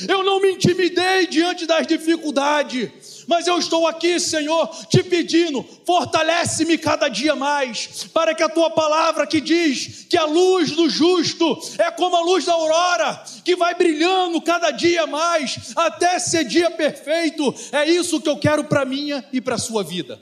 eu 0.10 0.24
não 0.24 0.42
me 0.42 0.54
intimidei 0.54 1.28
diante 1.28 1.68
das 1.68 1.86
dificuldades, 1.86 2.90
mas 3.32 3.48
eu 3.48 3.58
estou 3.58 3.88
aqui, 3.88 4.20
Senhor, 4.20 4.68
te 4.90 5.02
pedindo, 5.02 5.66
fortalece-me 5.86 6.78
cada 6.78 7.08
dia 7.08 7.34
mais, 7.34 8.04
para 8.14 8.36
que 8.36 8.44
a 8.44 8.50
tua 8.50 8.70
palavra 8.70 9.26
que 9.26 9.40
diz 9.40 10.06
que 10.10 10.18
a 10.18 10.26
luz 10.26 10.72
do 10.72 10.90
justo 10.90 11.58
é 11.78 11.90
como 11.92 12.18
a 12.18 12.24
luz 12.26 12.44
da 12.44 12.52
aurora, 12.52 13.24
que 13.46 13.56
vai 13.56 13.74
brilhando 13.74 14.42
cada 14.42 14.70
dia 14.72 15.08
mais, 15.08 15.72
até 15.78 16.20
ser 16.20 16.44
dia 16.44 16.70
perfeito, 16.72 17.56
é 17.72 17.90
isso 17.90 18.20
que 18.20 18.28
eu 18.28 18.36
quero 18.36 18.66
para 18.66 18.84
minha 18.84 19.24
e 19.32 19.40
para 19.40 19.56
a 19.56 19.58
sua 19.58 19.82
vida. 19.82 20.22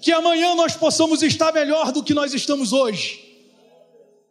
Que 0.00 0.12
amanhã 0.12 0.54
nós 0.54 0.76
possamos 0.76 1.24
estar 1.24 1.52
melhor 1.52 1.90
do 1.90 2.04
que 2.04 2.14
nós 2.14 2.32
estamos 2.32 2.72
hoje 2.72 3.26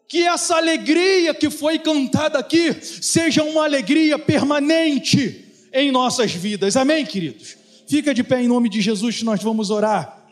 que 0.08 0.26
essa 0.26 0.56
alegria 0.56 1.34
que 1.34 1.50
foi 1.50 1.78
cantada 1.78 2.39
aqui 2.39 2.74
seja 2.82 3.43
uma 3.43 3.65
alegria 3.65 4.17
permanente 4.17 5.43
em 5.74 5.91
nossas 5.91 6.32
vidas. 6.32 6.78
Amém, 6.78 7.06
queridos? 7.06 7.57
Fica 7.88 8.13
de 8.13 8.23
pé 8.23 8.41
em 8.41 8.47
nome 8.47 8.69
de 8.69 8.82
Jesus 8.82 9.17
que 9.17 9.26
nós 9.26 9.41
vamos 9.41 9.69
orar. 9.69 10.26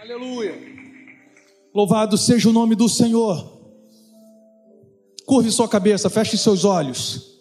Aleluia. 0.00 0.58
Louvado 1.74 2.18
seja 2.18 2.48
o 2.48 2.52
nome 2.52 2.74
do 2.74 2.88
Senhor. 2.88 3.58
Curve 5.24 5.50
sua 5.52 5.68
cabeça, 5.68 6.10
feche 6.10 6.36
seus 6.36 6.64
olhos. 6.64 7.38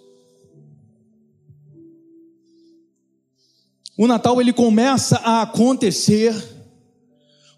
O 3.98 4.06
Natal 4.06 4.40
ele 4.40 4.54
começa 4.54 5.18
a 5.18 5.42
acontecer 5.42 6.36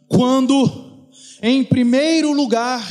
quando 0.07 0.89
em 1.41 1.63
primeiro 1.63 2.33
lugar, 2.33 2.85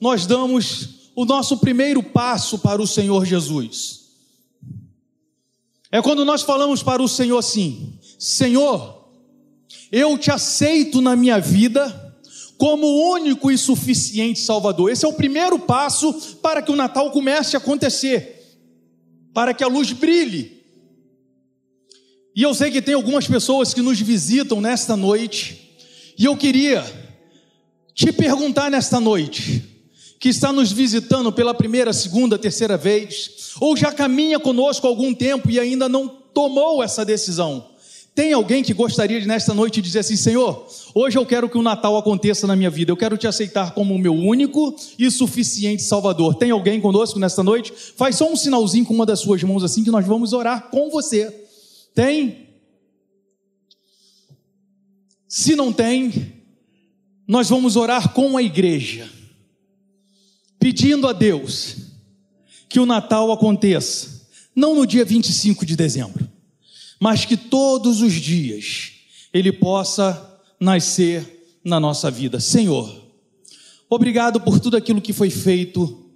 nós 0.00 0.26
damos 0.26 1.10
o 1.16 1.24
nosso 1.24 1.58
primeiro 1.58 2.02
passo 2.02 2.58
para 2.58 2.80
o 2.80 2.86
Senhor 2.86 3.24
Jesus. 3.24 4.01
É 5.92 6.00
quando 6.00 6.24
nós 6.24 6.40
falamos 6.40 6.82
para 6.82 7.02
o 7.02 7.08
Senhor 7.08 7.36
assim: 7.36 7.98
Senhor, 8.18 9.10
eu 9.92 10.16
te 10.16 10.30
aceito 10.30 11.02
na 11.02 11.14
minha 11.14 11.38
vida 11.38 12.16
como 12.56 13.12
único 13.12 13.50
e 13.50 13.58
suficiente 13.58 14.40
Salvador. 14.40 14.90
Esse 14.90 15.04
é 15.04 15.08
o 15.08 15.12
primeiro 15.12 15.58
passo 15.58 16.38
para 16.40 16.62
que 16.62 16.72
o 16.72 16.76
Natal 16.76 17.10
comece 17.10 17.56
a 17.56 17.58
acontecer, 17.58 18.56
para 19.34 19.52
que 19.52 19.62
a 19.62 19.68
luz 19.68 19.92
brilhe. 19.92 20.62
E 22.34 22.42
eu 22.42 22.54
sei 22.54 22.70
que 22.70 22.80
tem 22.80 22.94
algumas 22.94 23.26
pessoas 23.26 23.74
que 23.74 23.82
nos 23.82 24.00
visitam 24.00 24.62
nesta 24.62 24.96
noite, 24.96 25.76
e 26.16 26.24
eu 26.24 26.34
queria 26.34 26.82
te 27.94 28.10
perguntar 28.10 28.70
nesta 28.70 28.98
noite, 28.98 29.71
que 30.22 30.28
está 30.28 30.52
nos 30.52 30.70
visitando 30.70 31.32
pela 31.32 31.52
primeira, 31.52 31.92
segunda, 31.92 32.38
terceira 32.38 32.76
vez, 32.76 33.54
ou 33.60 33.76
já 33.76 33.90
caminha 33.90 34.38
conosco 34.38 34.86
há 34.86 34.88
algum 34.88 35.12
tempo 35.12 35.50
e 35.50 35.58
ainda 35.58 35.88
não 35.88 36.06
tomou 36.06 36.80
essa 36.80 37.04
decisão. 37.04 37.66
Tem 38.14 38.32
alguém 38.32 38.62
que 38.62 38.72
gostaria 38.72 39.20
de 39.20 39.26
nesta 39.26 39.52
noite 39.52 39.82
dizer 39.82 39.98
assim: 39.98 40.14
Senhor, 40.14 40.64
hoje 40.94 41.18
eu 41.18 41.26
quero 41.26 41.48
que 41.48 41.58
o 41.58 41.62
Natal 41.62 41.96
aconteça 41.96 42.46
na 42.46 42.54
minha 42.54 42.70
vida, 42.70 42.92
eu 42.92 42.96
quero 42.96 43.16
te 43.18 43.26
aceitar 43.26 43.74
como 43.74 43.96
o 43.96 43.98
meu 43.98 44.14
único 44.14 44.76
e 44.96 45.10
suficiente 45.10 45.82
Salvador. 45.82 46.36
Tem 46.36 46.52
alguém 46.52 46.80
conosco 46.80 47.18
nesta 47.18 47.42
noite? 47.42 47.72
Faz 47.96 48.14
só 48.14 48.30
um 48.30 48.36
sinalzinho 48.36 48.86
com 48.86 48.94
uma 48.94 49.04
das 49.04 49.18
suas 49.18 49.42
mãos 49.42 49.64
assim 49.64 49.82
que 49.82 49.90
nós 49.90 50.06
vamos 50.06 50.32
orar 50.32 50.70
com 50.70 50.88
você. 50.88 51.36
Tem? 51.96 52.46
Se 55.26 55.56
não 55.56 55.72
tem, 55.72 56.32
nós 57.26 57.48
vamos 57.48 57.74
orar 57.74 58.12
com 58.12 58.36
a 58.36 58.42
igreja, 58.42 59.10
pedindo 60.62 61.08
a 61.08 61.12
Deus 61.12 61.74
que 62.68 62.78
o 62.78 62.86
Natal 62.86 63.32
aconteça, 63.32 64.28
não 64.54 64.76
no 64.76 64.86
dia 64.86 65.04
25 65.04 65.66
de 65.66 65.74
dezembro, 65.74 66.30
mas 67.00 67.24
que 67.24 67.36
todos 67.36 68.00
os 68.00 68.12
dias 68.12 68.92
ele 69.34 69.50
possa 69.50 70.40
nascer 70.60 71.58
na 71.64 71.80
nossa 71.80 72.12
vida. 72.12 72.38
Senhor, 72.38 72.88
obrigado 73.90 74.40
por 74.40 74.60
tudo 74.60 74.76
aquilo 74.76 75.00
que 75.00 75.12
foi 75.12 75.30
feito, 75.30 76.08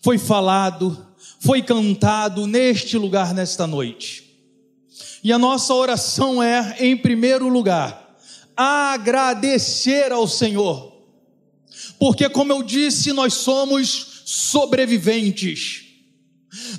foi 0.00 0.16
falado, 0.16 1.06
foi 1.38 1.60
cantado 1.60 2.46
neste 2.46 2.96
lugar 2.96 3.34
nesta 3.34 3.66
noite. 3.66 4.34
E 5.22 5.30
a 5.30 5.38
nossa 5.38 5.74
oração 5.74 6.42
é, 6.42 6.74
em 6.80 6.96
primeiro 6.96 7.50
lugar, 7.50 8.16
agradecer 8.56 10.10
ao 10.10 10.26
Senhor, 10.26 10.89
porque, 12.00 12.30
como 12.30 12.50
eu 12.50 12.62
disse, 12.62 13.12
nós 13.12 13.34
somos 13.34 14.22
sobreviventes. 14.24 15.84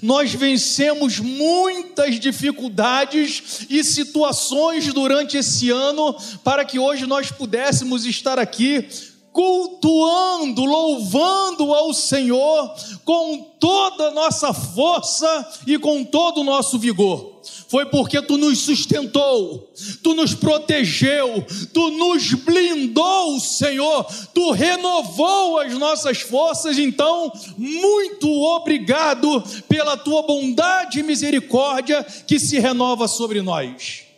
Nós 0.02 0.34
vencemos 0.34 1.20
muitas 1.20 2.20
dificuldades 2.20 3.68
e 3.70 3.84
situações 3.84 4.92
durante 4.92 5.38
esse 5.38 5.70
ano 5.70 6.14
para 6.44 6.66
que 6.66 6.80
hoje 6.80 7.06
nós 7.06 7.32
pudéssemos 7.32 8.04
estar 8.04 8.40
aqui 8.40 8.90
cultuando, 9.32 10.66
louvando 10.66 11.74
ao 11.74 11.94
Senhor 11.94 12.74
com 13.06 13.52
toda 13.60 14.08
a 14.08 14.12
nossa 14.12 14.54
força 14.54 15.50
e 15.66 15.78
com 15.78 16.04
todo 16.04 16.42
o 16.42 16.44
nosso 16.44 16.78
vigor. 16.78 17.32
Foi 17.68 17.86
porque 17.86 18.22
tu 18.22 18.38
nos 18.38 18.60
sustentou, 18.60 19.72
tu 20.04 20.14
nos 20.14 20.34
protegeu, 20.34 21.46
tu 21.74 21.90
nos 21.92 22.34
blindou, 22.34 23.40
Senhor, 23.40 24.06
tu 24.34 24.52
renovou 24.52 25.58
as 25.60 25.74
nossas 25.74 26.22
forças. 26.22 26.78
Então, 26.78 27.32
muito 27.58 28.30
obrigado 28.30 29.42
pela 29.68 29.98
tua 29.98 30.22
bondade 30.22 31.00
e 31.00 31.04
misericórdia 31.04 32.04
que 32.28 32.40
se 32.40 32.60
renova 32.60 33.08
sobre 33.08 33.42
nós. 33.42 34.11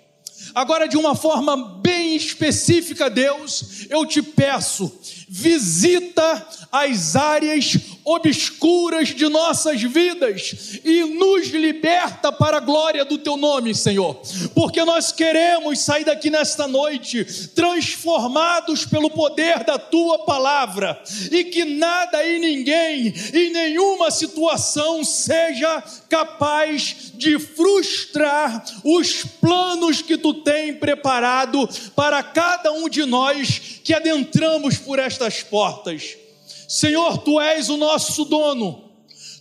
Agora, 0.53 0.87
de 0.87 0.97
uma 0.97 1.15
forma 1.15 1.57
bem 1.81 2.15
específica, 2.15 3.09
Deus, 3.09 3.87
eu 3.89 4.05
te 4.05 4.21
peço, 4.21 4.91
visita 5.27 6.47
as 6.73 7.15
áreas 7.15 7.77
obscuras 8.03 9.09
de 9.09 9.29
nossas 9.29 9.79
vidas 9.83 10.79
e 10.83 11.03
nos 11.03 11.49
liberta 11.49 12.31
para 12.31 12.57
a 12.57 12.59
glória 12.59 13.05
do 13.05 13.19
teu 13.19 13.37
nome, 13.37 13.75
Senhor. 13.75 14.19
Porque 14.55 14.83
nós 14.83 15.11
queremos 15.11 15.79
sair 15.79 16.03
daqui 16.03 16.31
nesta 16.31 16.67
noite 16.67 17.23
transformados 17.53 18.85
pelo 18.85 19.11
poder 19.11 19.63
da 19.63 19.77
tua 19.77 20.25
palavra 20.25 20.99
e 21.31 21.43
que 21.43 21.63
nada 21.63 22.25
e 22.25 22.39
ninguém 22.39 23.13
em 23.31 23.51
nenhuma 23.51 24.09
situação 24.09 25.03
seja 25.03 25.83
capaz 26.09 27.13
de 27.13 27.37
frustrar 27.37 28.65
os 28.83 29.23
planos 29.39 30.01
que 30.01 30.17
tu 30.17 30.33
tem 30.33 30.73
preparado 30.73 31.69
para 31.95 32.23
cada 32.23 32.71
um 32.71 32.89
de 32.89 33.05
nós 33.05 33.79
que 33.83 33.93
adentramos 33.93 34.79
por 34.79 34.97
estas 34.97 35.43
portas. 35.43 36.22
Senhor, 36.67 37.17
tu 37.19 37.39
és 37.39 37.69
o 37.69 37.77
nosso 37.77 38.25
dono. 38.25 38.83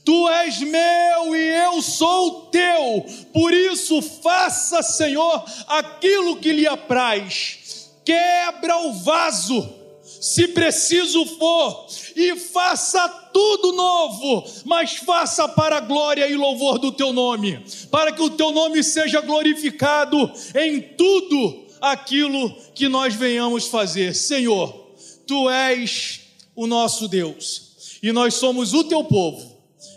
Tu 0.05 0.29
és 0.29 0.59
meu 0.61 1.37
e 1.37 1.65
eu 1.65 1.81
sou 1.81 2.47
teu, 2.47 3.07
por 3.33 3.53
isso 3.53 4.03
faça, 4.03 4.83
Senhor, 4.83 5.45
aquilo 5.69 6.37
que 6.39 6.53
lhe 6.53 6.67
apraz. 6.67 7.91
Quebra 8.05 8.79
o 8.79 8.95
vaso, 8.95 9.73
se 10.21 10.49
preciso 10.49 11.25
for, 11.25 11.87
e 12.17 12.35
faça 12.37 13.09
tudo 13.33 13.73
novo, 13.73 14.45
mas 14.65 14.97
faça 14.97 15.49
para 15.49 15.77
a 15.77 15.81
glória 15.81 16.29
e 16.29 16.35
louvor 16.35 16.81
do 16.81 16.91
teu 16.91 17.13
nome, 17.13 17.65
para 17.89 18.11
que 18.11 18.23
o 18.23 18.31
teu 18.31 18.51
nome 18.51 18.83
seja 18.83 19.21
glorificado 19.21 20.33
em 20.57 20.81
tudo 20.81 21.63
aquilo 21.81 22.51
que 22.75 22.89
nós 22.89 23.15
venhamos 23.15 23.69
fazer. 23.69 24.17
Senhor, 24.17 24.91
tu 25.29 25.49
és 25.49 26.22
o 26.55 26.67
nosso 26.67 27.09
Deus, 27.09 27.99
e 28.03 28.13
nós 28.13 28.35
somos 28.35 28.75
o 28.75 28.85
teu 28.85 29.05
povo. 29.05 29.53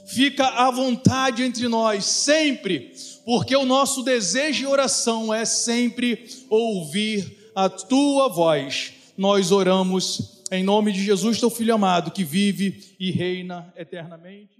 Fica 0.07 0.47
à 0.47 0.71
vontade 0.71 1.43
entre 1.43 1.67
nós 1.67 2.05
sempre, 2.05 2.93
porque 3.25 3.55
o 3.55 3.65
nosso 3.65 4.03
desejo 4.03 4.63
e 4.63 4.67
oração 4.67 5.33
é 5.33 5.43
sempre 5.45 6.25
ouvir 6.49 7.51
a 7.55 7.67
tua 7.67 8.29
voz. 8.29 8.93
Nós 9.17 9.51
oramos 9.51 10.43
em 10.51 10.63
nome 10.63 10.91
de 10.91 11.03
Jesus, 11.03 11.39
teu 11.39 11.49
filho 11.49 11.73
amado, 11.73 12.11
que 12.11 12.23
vive 12.23 12.95
e 12.99 13.11
reina 13.11 13.73
eternamente. 13.75 14.54